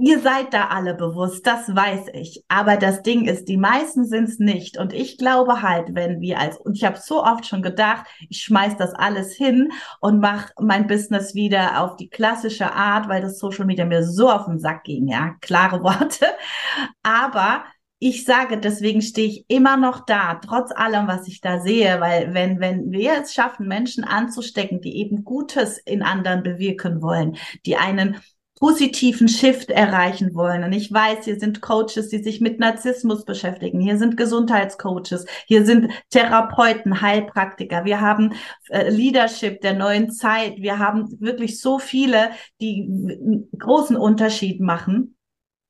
Ihr 0.00 0.20
seid 0.20 0.52
da 0.52 0.66
alle 0.66 0.94
bewusst, 0.94 1.46
das 1.46 1.74
weiß 1.74 2.08
ich. 2.12 2.44
Aber 2.48 2.76
das 2.76 3.00
Ding 3.00 3.24
ist, 3.24 3.48
die 3.48 3.56
meisten 3.56 4.04
sind 4.04 4.28
es 4.28 4.38
nicht. 4.38 4.76
Und 4.76 4.92
ich 4.92 5.16
glaube 5.16 5.62
halt, 5.62 5.94
wenn 5.94 6.20
wir 6.20 6.38
als, 6.38 6.58
und 6.58 6.76
ich 6.76 6.84
habe 6.84 6.98
so 6.98 7.24
oft 7.24 7.46
schon 7.46 7.62
gedacht, 7.62 8.04
ich 8.28 8.42
schmeiß 8.42 8.76
das 8.76 8.92
alles 8.92 9.34
hin 9.34 9.70
und 10.00 10.20
mache 10.20 10.52
mein 10.60 10.86
Business 10.88 11.34
wieder 11.34 11.82
auf 11.82 11.96
die 11.96 12.10
klassische 12.10 12.70
Art, 12.74 13.08
weil 13.08 13.22
das 13.22 13.38
Social 13.38 13.64
Media 13.64 13.86
mir 13.86 14.04
so 14.04 14.30
auf 14.30 14.44
den 14.44 14.58
Sack 14.58 14.84
ging, 14.84 15.08
ja, 15.08 15.36
klare 15.40 15.82
Worte. 15.82 16.26
Aber 17.02 17.64
ich 17.98 18.24
sage, 18.24 18.58
deswegen 18.58 19.02
stehe 19.02 19.28
ich 19.28 19.44
immer 19.48 19.76
noch 19.76 20.06
da, 20.06 20.36
trotz 20.36 20.70
allem, 20.72 21.08
was 21.08 21.26
ich 21.26 21.40
da 21.40 21.60
sehe, 21.60 22.00
weil 22.00 22.32
wenn, 22.32 22.60
wenn 22.60 22.92
wir 22.92 23.20
es 23.22 23.34
schaffen, 23.34 23.66
Menschen 23.66 24.04
anzustecken, 24.04 24.80
die 24.80 24.98
eben 24.98 25.24
Gutes 25.24 25.78
in 25.78 26.02
anderen 26.02 26.42
bewirken 26.42 27.02
wollen, 27.02 27.36
die 27.66 27.76
einen 27.76 28.20
positiven 28.58 29.28
Shift 29.28 29.70
erreichen 29.70 30.34
wollen. 30.34 30.64
Und 30.64 30.72
ich 30.72 30.92
weiß, 30.92 31.24
hier 31.24 31.38
sind 31.38 31.60
Coaches, 31.60 32.08
die 32.08 32.22
sich 32.22 32.40
mit 32.40 32.58
Narzissmus 32.58 33.24
beschäftigen. 33.24 33.80
Hier 33.80 33.98
sind 33.98 34.16
Gesundheitscoaches. 34.16 35.26
Hier 35.46 35.64
sind 35.64 35.92
Therapeuten, 36.10 37.00
Heilpraktiker. 37.00 37.84
Wir 37.84 38.00
haben 38.00 38.34
äh, 38.68 38.90
Leadership 38.90 39.60
der 39.60 39.74
neuen 39.74 40.10
Zeit. 40.10 40.56
Wir 40.56 40.78
haben 40.78 41.06
wirklich 41.20 41.60
so 41.60 41.78
viele, 41.78 42.30
die 42.60 42.88
großen 43.56 43.96
Unterschied 43.96 44.60
machen. 44.60 45.14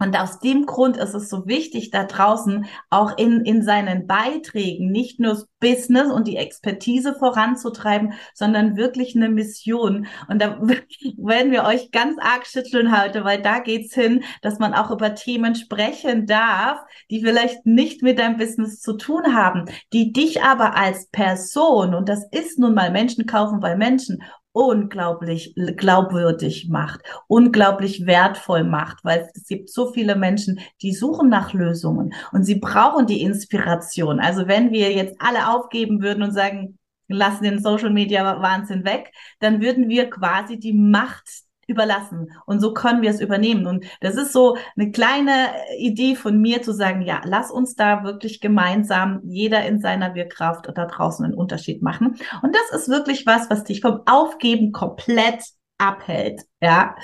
Und 0.00 0.16
aus 0.16 0.38
dem 0.38 0.64
Grund 0.64 0.96
ist 0.96 1.14
es 1.14 1.28
so 1.28 1.46
wichtig, 1.46 1.90
da 1.90 2.04
draußen 2.04 2.66
auch 2.88 3.18
in, 3.18 3.40
in 3.40 3.62
seinen 3.62 4.06
Beiträgen 4.06 4.92
nicht 4.92 5.18
nur 5.18 5.32
das 5.32 5.48
Business 5.58 6.12
und 6.12 6.28
die 6.28 6.36
Expertise 6.36 7.14
voranzutreiben, 7.14 8.12
sondern 8.32 8.76
wirklich 8.76 9.16
eine 9.16 9.28
Mission. 9.28 10.06
Und 10.28 10.40
da 10.40 10.60
werden 11.16 11.50
wir 11.50 11.64
euch 11.64 11.90
ganz 11.90 12.16
arg 12.20 12.46
schütteln 12.46 12.96
heute, 12.96 13.24
weil 13.24 13.42
da 13.42 13.58
geht's 13.58 13.92
hin, 13.92 14.22
dass 14.40 14.60
man 14.60 14.72
auch 14.72 14.92
über 14.92 15.16
Themen 15.16 15.56
sprechen 15.56 16.26
darf, 16.26 16.78
die 17.10 17.20
vielleicht 17.20 17.66
nicht 17.66 18.02
mit 18.02 18.20
deinem 18.20 18.36
Business 18.36 18.80
zu 18.80 18.96
tun 18.96 19.34
haben, 19.34 19.64
die 19.92 20.12
dich 20.12 20.42
aber 20.44 20.76
als 20.76 21.08
Person, 21.08 21.94
und 21.94 22.08
das 22.08 22.24
ist 22.30 22.60
nun 22.60 22.74
mal 22.74 22.92
Menschen 22.92 23.26
kaufen 23.26 23.58
bei 23.58 23.74
Menschen, 23.74 24.22
unglaublich 24.52 25.54
glaubwürdig 25.76 26.68
macht, 26.68 27.00
unglaublich 27.26 28.06
wertvoll 28.06 28.64
macht, 28.64 29.04
weil 29.04 29.28
es 29.34 29.46
gibt 29.46 29.70
so 29.70 29.92
viele 29.92 30.16
Menschen, 30.16 30.60
die 30.82 30.92
suchen 30.92 31.28
nach 31.28 31.52
Lösungen 31.52 32.14
und 32.32 32.44
sie 32.44 32.56
brauchen 32.56 33.06
die 33.06 33.22
Inspiration. 33.22 34.20
Also 34.20 34.48
wenn 34.48 34.72
wir 34.72 34.92
jetzt 34.92 35.16
alle 35.20 35.48
aufgeben 35.48 36.02
würden 36.02 36.22
und 36.22 36.32
sagen, 36.32 36.78
lassen 37.08 37.44
den 37.44 37.62
Social 37.62 37.90
Media 37.90 38.40
Wahnsinn 38.42 38.84
weg, 38.84 39.12
dann 39.40 39.60
würden 39.60 39.88
wir 39.88 40.10
quasi 40.10 40.58
die 40.58 40.74
Macht 40.74 41.47
überlassen. 41.68 42.32
Und 42.46 42.60
so 42.60 42.74
können 42.74 43.02
wir 43.02 43.10
es 43.10 43.20
übernehmen. 43.20 43.66
Und 43.66 43.84
das 44.00 44.16
ist 44.16 44.32
so 44.32 44.56
eine 44.76 44.90
kleine 44.90 45.50
Idee 45.78 46.16
von 46.16 46.40
mir 46.40 46.62
zu 46.62 46.72
sagen, 46.72 47.02
ja, 47.02 47.20
lass 47.24 47.50
uns 47.50 47.76
da 47.76 48.02
wirklich 48.02 48.40
gemeinsam 48.40 49.20
jeder 49.24 49.64
in 49.66 49.80
seiner 49.80 50.14
Wirkkraft 50.14 50.66
da 50.74 50.86
draußen 50.86 51.24
einen 51.24 51.34
Unterschied 51.34 51.82
machen. 51.82 52.16
Und 52.42 52.56
das 52.56 52.80
ist 52.80 52.88
wirklich 52.88 53.26
was, 53.26 53.50
was 53.50 53.64
dich 53.64 53.82
vom 53.82 54.00
Aufgeben 54.06 54.72
komplett 54.72 55.44
abhält. 55.76 56.42
Ja. 56.60 56.96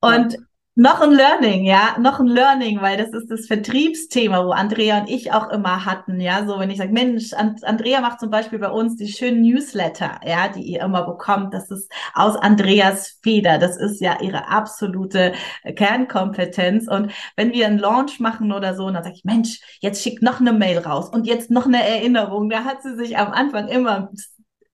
Und 0.00 0.38
noch 0.74 1.02
ein 1.02 1.12
Learning, 1.12 1.64
ja, 1.64 1.96
noch 2.00 2.18
ein 2.18 2.26
Learning, 2.26 2.80
weil 2.80 2.96
das 2.96 3.10
ist 3.10 3.30
das 3.30 3.46
Vertriebsthema, 3.46 4.46
wo 4.46 4.52
Andrea 4.52 5.00
und 5.00 5.10
ich 5.10 5.30
auch 5.30 5.50
immer 5.50 5.84
hatten, 5.84 6.18
ja, 6.18 6.46
so 6.46 6.58
wenn 6.58 6.70
ich 6.70 6.78
sage, 6.78 6.92
Mensch, 6.92 7.34
Andrea 7.34 8.00
macht 8.00 8.20
zum 8.20 8.30
Beispiel 8.30 8.58
bei 8.58 8.70
uns 8.70 8.96
die 8.96 9.08
schönen 9.08 9.42
Newsletter, 9.42 10.18
ja, 10.24 10.48
die 10.48 10.62
ihr 10.62 10.80
immer 10.80 11.02
bekommt, 11.04 11.52
das 11.52 11.70
ist 11.70 11.92
aus 12.14 12.36
Andreas 12.36 13.18
Feder, 13.22 13.58
das 13.58 13.76
ist 13.76 14.00
ja 14.00 14.22
ihre 14.22 14.48
absolute 14.48 15.34
Kernkompetenz. 15.76 16.88
Und 16.88 17.12
wenn 17.36 17.52
wir 17.52 17.66
einen 17.66 17.78
Launch 17.78 18.18
machen 18.18 18.50
oder 18.50 18.74
so, 18.74 18.90
dann 18.90 19.04
sage 19.04 19.16
ich, 19.16 19.24
Mensch, 19.24 19.60
jetzt 19.80 20.02
schickt 20.02 20.22
noch 20.22 20.40
eine 20.40 20.54
Mail 20.54 20.78
raus 20.78 21.10
und 21.10 21.26
jetzt 21.26 21.50
noch 21.50 21.66
eine 21.66 21.86
Erinnerung, 21.86 22.48
da 22.48 22.64
hat 22.64 22.82
sie 22.82 22.96
sich 22.96 23.18
am 23.18 23.32
Anfang 23.32 23.68
immer 23.68 24.10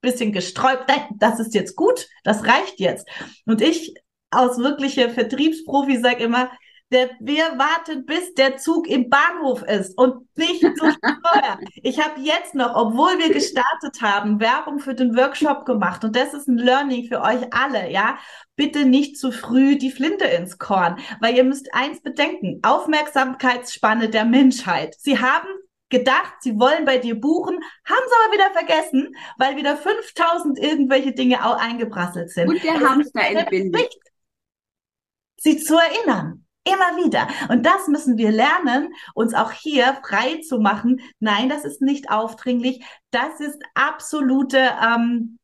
bisschen 0.01 0.33
gesträubt, 0.33 0.85
das 1.17 1.41
ist 1.41 1.55
jetzt 1.55 1.75
gut, 1.75 2.07
das 2.23 2.45
reicht 2.45 2.79
jetzt. 2.79 3.09
Und 3.47 3.61
ich 3.61 3.95
aus 4.31 4.59
wirkliche 4.59 5.11
Vertriebsprofi 5.11 5.99
sag 5.99 6.21
immer, 6.21 6.51
der, 6.91 7.11
wir 7.21 7.45
warten, 7.59 8.07
bis 8.07 8.35
der 8.35 8.57
Zug 8.57 8.89
im 8.89 9.11
Bahnhof 9.11 9.63
ist 9.63 9.97
und 9.99 10.27
nicht 10.37 10.63
zu 10.63 10.91
vorher. 11.23 11.59
Ich 11.83 12.01
habe 12.01 12.21
jetzt 12.21 12.55
noch, 12.55 12.75
obwohl 12.75 13.19
wir 13.19 13.33
gestartet 13.33 14.01
haben, 14.01 14.41
Werbung 14.41 14.79
für 14.79 14.95
den 14.95 15.17
Workshop 15.17 15.67
gemacht 15.67 16.05
und 16.05 16.17
das 16.17 16.33
ist 16.33 16.49
ein 16.49 16.57
Learning 16.57 17.07
für 17.07 17.21
euch 17.21 17.53
alle, 17.53 17.91
ja. 17.91 18.19
Bitte 18.57 18.87
nicht 18.87 19.19
zu 19.19 19.33
früh 19.33 19.77
die 19.77 19.91
Flinte 19.91 20.25
ins 20.25 20.59
Korn, 20.59 20.99
weil 21.21 21.37
ihr 21.37 21.45
müsst 21.45 21.73
eins 21.75 22.01
bedenken, 22.01 22.61
Aufmerksamkeitsspanne 22.63 24.09
der 24.09 24.25
Menschheit. 24.25 24.97
Sie 24.99 25.19
haben 25.21 25.49
gedacht, 25.91 26.35
sie 26.41 26.59
wollen 26.59 26.85
bei 26.85 26.99
dir 26.99 27.19
buchen, 27.19 27.57
haben 27.85 28.05
sie 28.07 28.15
aber 28.25 28.35
wieder 28.35 28.51
vergessen, 28.53 29.15
weil 29.39 29.57
wieder 29.57 29.77
5000 29.77 30.59
irgendwelche 30.59 31.13
Dinge 31.13 31.47
auch 31.47 31.57
eingeprasselt 31.57 32.31
sind. 32.31 32.49
Und 32.49 32.63
der 32.63 32.75
also 32.75 32.89
Hamster 32.89 33.21
entbindet 33.21 33.95
sie 35.39 35.59
zu 35.59 35.77
erinnern. 35.77 36.45
Immer 36.65 37.03
wieder. 37.03 37.29
Und 37.49 37.65
das 37.65 37.89
müssen 37.89 38.19
wir 38.19 38.31
lernen, 38.31 38.93
uns 39.15 39.33
auch 39.33 39.53
hier 39.53 39.99
frei 40.07 40.41
zu 40.47 40.59
machen. 40.59 41.01
Nein, 41.19 41.49
das 41.49 41.65
ist 41.65 41.81
nicht 41.81 42.11
aufdringlich. 42.11 42.85
Das 43.11 43.41
ist 43.41 43.59
absolute 43.75 44.59
ähm, 44.85 45.39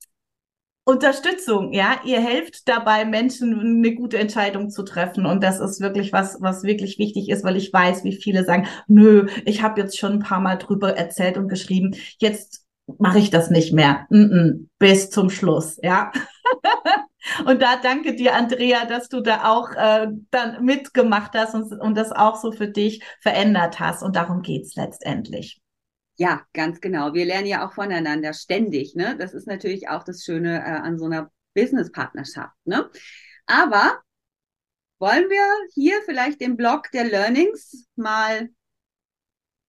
Unterstützung. 0.84 1.72
Ja, 1.72 2.00
ihr 2.04 2.20
helft 2.20 2.68
dabei, 2.68 3.06
Menschen 3.06 3.58
eine 3.58 3.94
gute 3.94 4.18
Entscheidung 4.18 4.68
zu 4.68 4.82
treffen. 4.82 5.24
Und 5.24 5.42
das 5.42 5.60
ist 5.60 5.80
wirklich 5.80 6.12
was, 6.12 6.42
was 6.42 6.62
wirklich 6.62 6.98
wichtig 6.98 7.30
ist, 7.30 7.42
weil 7.42 7.56
ich 7.56 7.72
weiß, 7.72 8.04
wie 8.04 8.14
viele 8.14 8.44
sagen, 8.44 8.66
nö, 8.86 9.28
ich 9.46 9.62
habe 9.62 9.80
jetzt 9.80 9.98
schon 9.98 10.14
ein 10.14 10.18
paar 10.18 10.40
Mal 10.40 10.56
drüber 10.56 10.94
erzählt 10.94 11.38
und 11.38 11.48
geschrieben. 11.48 11.96
Jetzt 12.18 12.66
mache 12.98 13.18
ich 13.18 13.30
das 13.30 13.48
nicht 13.48 13.72
mehr. 13.72 14.06
Mm 14.10 14.16
-mm, 14.16 14.66
bis 14.78 15.08
zum 15.08 15.30
Schluss. 15.30 15.78
Ja. 15.82 16.12
Und 17.46 17.62
da 17.62 17.76
danke 17.76 18.14
dir, 18.14 18.34
Andrea, 18.34 18.84
dass 18.84 19.08
du 19.08 19.20
da 19.20 19.44
auch 19.44 19.70
äh, 19.72 20.08
dann 20.30 20.64
mitgemacht 20.64 21.32
hast 21.34 21.54
und, 21.54 21.72
und 21.80 21.96
das 21.96 22.12
auch 22.12 22.36
so 22.36 22.52
für 22.52 22.68
dich 22.68 23.02
verändert 23.20 23.80
hast. 23.80 24.02
Und 24.02 24.16
darum 24.16 24.42
geht's 24.42 24.74
letztendlich. 24.74 25.60
Ja, 26.16 26.42
ganz 26.52 26.80
genau. 26.80 27.12
Wir 27.12 27.24
lernen 27.24 27.46
ja 27.46 27.66
auch 27.66 27.72
voneinander 27.72 28.32
ständig. 28.32 28.94
Ne? 28.94 29.16
Das 29.18 29.34
ist 29.34 29.46
natürlich 29.46 29.88
auch 29.88 30.04
das 30.04 30.22
Schöne 30.22 30.60
äh, 30.60 30.80
an 30.80 30.98
so 30.98 31.06
einer 31.06 31.30
Business-Partnerschaft. 31.54 32.54
Ne? 32.64 32.88
Aber 33.46 34.00
wollen 34.98 35.28
wir 35.28 35.44
hier 35.74 36.00
vielleicht 36.04 36.40
den 36.40 36.56
Blog 36.56 36.90
der 36.92 37.04
Learnings 37.04 37.86
mal 37.96 38.48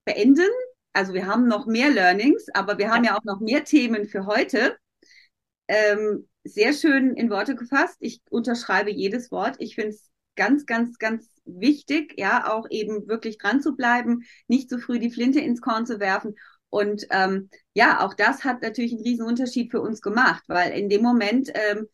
beenden? 0.06 0.50
Also 0.94 1.14
wir 1.14 1.26
haben 1.26 1.48
noch 1.48 1.66
mehr 1.66 1.90
Learnings, 1.90 2.46
aber 2.54 2.78
wir 2.78 2.92
haben 2.92 3.04
ja, 3.04 3.12
ja 3.12 3.18
auch 3.18 3.24
noch 3.24 3.40
mehr 3.40 3.64
Themen 3.64 4.08
für 4.08 4.28
heute. 4.28 4.78
Ähm, 5.68 6.28
sehr 6.46 6.74
schön 6.74 7.16
in 7.16 7.30
Worte 7.30 7.56
gefasst. 7.56 7.98
Ich 8.00 8.22
unterschreibe 8.30 8.92
jedes 8.92 9.32
Wort. 9.32 9.56
Ich 9.60 9.76
finde 9.76 9.90
es 9.90 10.10
ganz, 10.36 10.66
ganz, 10.66 10.98
ganz 10.98 11.30
wichtig, 11.46 12.14
ja, 12.18 12.52
auch 12.52 12.68
eben 12.70 13.08
wirklich 13.08 13.38
dran 13.38 13.62
zu 13.62 13.76
bleiben, 13.76 14.24
nicht 14.48 14.70
zu 14.70 14.80
früh 14.80 15.00
die 15.00 15.12
Flinte 15.12 15.40
ins 15.40 15.62
Korn 15.62 15.86
zu 15.86 16.00
werfen. 16.00 16.36
Und 16.70 17.06
ähm, 17.10 17.50
ja, 17.74 18.06
auch 18.06 18.14
das 18.14 18.44
hat 18.44 18.62
natürlich 18.62 18.94
einen 18.94 19.04
riesen 19.04 19.26
Unterschied 19.26 19.72
für 19.72 19.82
uns 19.82 20.02
gemacht, 20.02 20.44
weil 20.48 20.72
in 20.78 20.90
dem 20.90 21.02
Moment 21.02 21.52
ähm, 21.54 21.88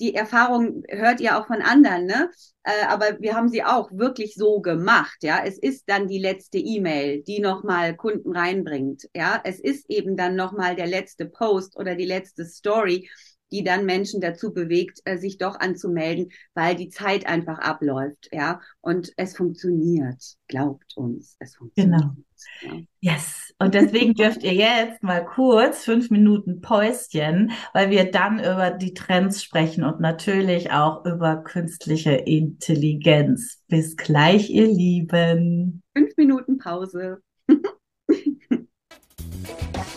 die 0.00 0.14
Erfahrung 0.14 0.84
hört 0.88 1.20
ihr 1.20 1.38
auch 1.38 1.46
von 1.46 1.60
anderen, 1.60 2.06
ne? 2.06 2.30
Äh, 2.62 2.86
aber 2.88 3.20
wir 3.20 3.34
haben 3.34 3.48
sie 3.48 3.64
auch 3.64 3.90
wirklich 3.92 4.34
so 4.34 4.60
gemacht, 4.60 5.18
ja. 5.22 5.42
Es 5.44 5.58
ist 5.58 5.84
dann 5.88 6.08
die 6.08 6.18
letzte 6.18 6.58
E-Mail, 6.58 7.22
die 7.22 7.40
nochmal 7.40 7.96
Kunden 7.96 8.36
reinbringt, 8.36 9.08
ja. 9.14 9.40
Es 9.44 9.60
ist 9.60 9.90
eben 9.90 10.16
dann 10.16 10.36
nochmal 10.36 10.76
der 10.76 10.86
letzte 10.86 11.26
Post 11.26 11.76
oder 11.76 11.94
die 11.96 12.04
letzte 12.04 12.44
Story, 12.44 13.08
die 13.54 13.62
dann 13.62 13.86
Menschen 13.86 14.20
dazu 14.20 14.52
bewegt, 14.52 15.00
äh, 15.04 15.16
sich 15.16 15.38
doch 15.38 15.60
anzumelden, 15.60 16.32
weil 16.54 16.74
die 16.74 16.88
Zeit 16.88 17.26
einfach 17.26 17.60
abläuft, 17.60 18.28
ja. 18.32 18.60
Und 18.80 19.12
es 19.16 19.36
funktioniert, 19.36 20.20
glaubt 20.48 20.96
uns, 20.96 21.36
es 21.38 21.54
funktioniert. 21.54 22.00
Genau. 22.00 22.14
Ja. 22.62 23.12
Yes. 23.12 23.54
Und 23.60 23.74
deswegen 23.74 24.14
dürft 24.14 24.42
ihr 24.42 24.54
jetzt 24.54 25.04
mal 25.04 25.24
kurz 25.24 25.84
fünf 25.84 26.10
Minuten 26.10 26.62
Päuschen, 26.62 27.52
weil 27.72 27.90
wir 27.90 28.10
dann 28.10 28.40
über 28.40 28.72
die 28.72 28.92
Trends 28.92 29.40
sprechen 29.40 29.84
und 29.84 30.00
natürlich 30.00 30.72
auch 30.72 31.06
über 31.06 31.36
künstliche 31.36 32.12
Intelligenz. 32.12 33.62
Bis 33.68 33.96
gleich, 33.96 34.50
ihr 34.50 34.66
Lieben. 34.66 35.80
Fünf 35.96 36.16
Minuten 36.16 36.58
Pause. 36.58 37.22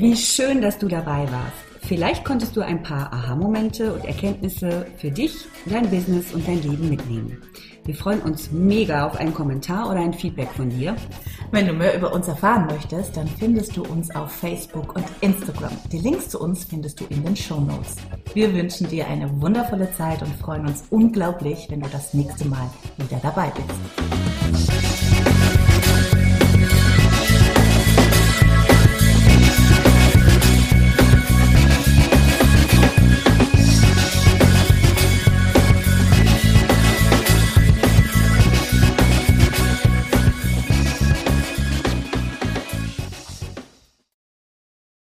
Wie 0.00 0.16
schön, 0.16 0.62
dass 0.62 0.78
du 0.78 0.88
dabei 0.88 1.30
warst. 1.30 1.52
Vielleicht 1.82 2.24
konntest 2.24 2.56
du 2.56 2.62
ein 2.62 2.82
paar 2.82 3.12
Aha-Momente 3.12 3.92
und 3.92 4.06
Erkenntnisse 4.06 4.86
für 4.96 5.10
dich, 5.10 5.34
dein 5.66 5.90
Business 5.90 6.32
und 6.32 6.48
dein 6.48 6.62
Leben 6.62 6.88
mitnehmen. 6.88 7.36
Wir 7.84 7.94
freuen 7.94 8.22
uns 8.22 8.50
mega 8.50 9.06
auf 9.06 9.16
einen 9.16 9.34
Kommentar 9.34 9.90
oder 9.90 10.00
ein 10.00 10.14
Feedback 10.14 10.48
von 10.52 10.70
dir. 10.70 10.96
Wenn 11.50 11.66
du 11.66 11.74
mehr 11.74 11.94
über 11.94 12.14
uns 12.14 12.28
erfahren 12.28 12.64
möchtest, 12.70 13.14
dann 13.14 13.28
findest 13.28 13.76
du 13.76 13.82
uns 13.82 14.10
auf 14.14 14.32
Facebook 14.32 14.96
und 14.96 15.04
Instagram. 15.20 15.72
Die 15.92 15.98
Links 15.98 16.30
zu 16.30 16.40
uns 16.40 16.64
findest 16.64 16.98
du 16.98 17.04
in 17.10 17.22
den 17.22 17.36
Show 17.36 17.60
Notes. 17.60 17.96
Wir 18.32 18.54
wünschen 18.54 18.88
dir 18.88 19.06
eine 19.06 19.28
wundervolle 19.42 19.92
Zeit 19.92 20.22
und 20.22 20.34
freuen 20.36 20.66
uns 20.66 20.84
unglaublich, 20.88 21.66
wenn 21.68 21.82
du 21.82 21.90
das 21.90 22.14
nächste 22.14 22.48
Mal 22.48 22.70
wieder 22.96 23.20
dabei 23.22 23.52
bist. 23.54 25.39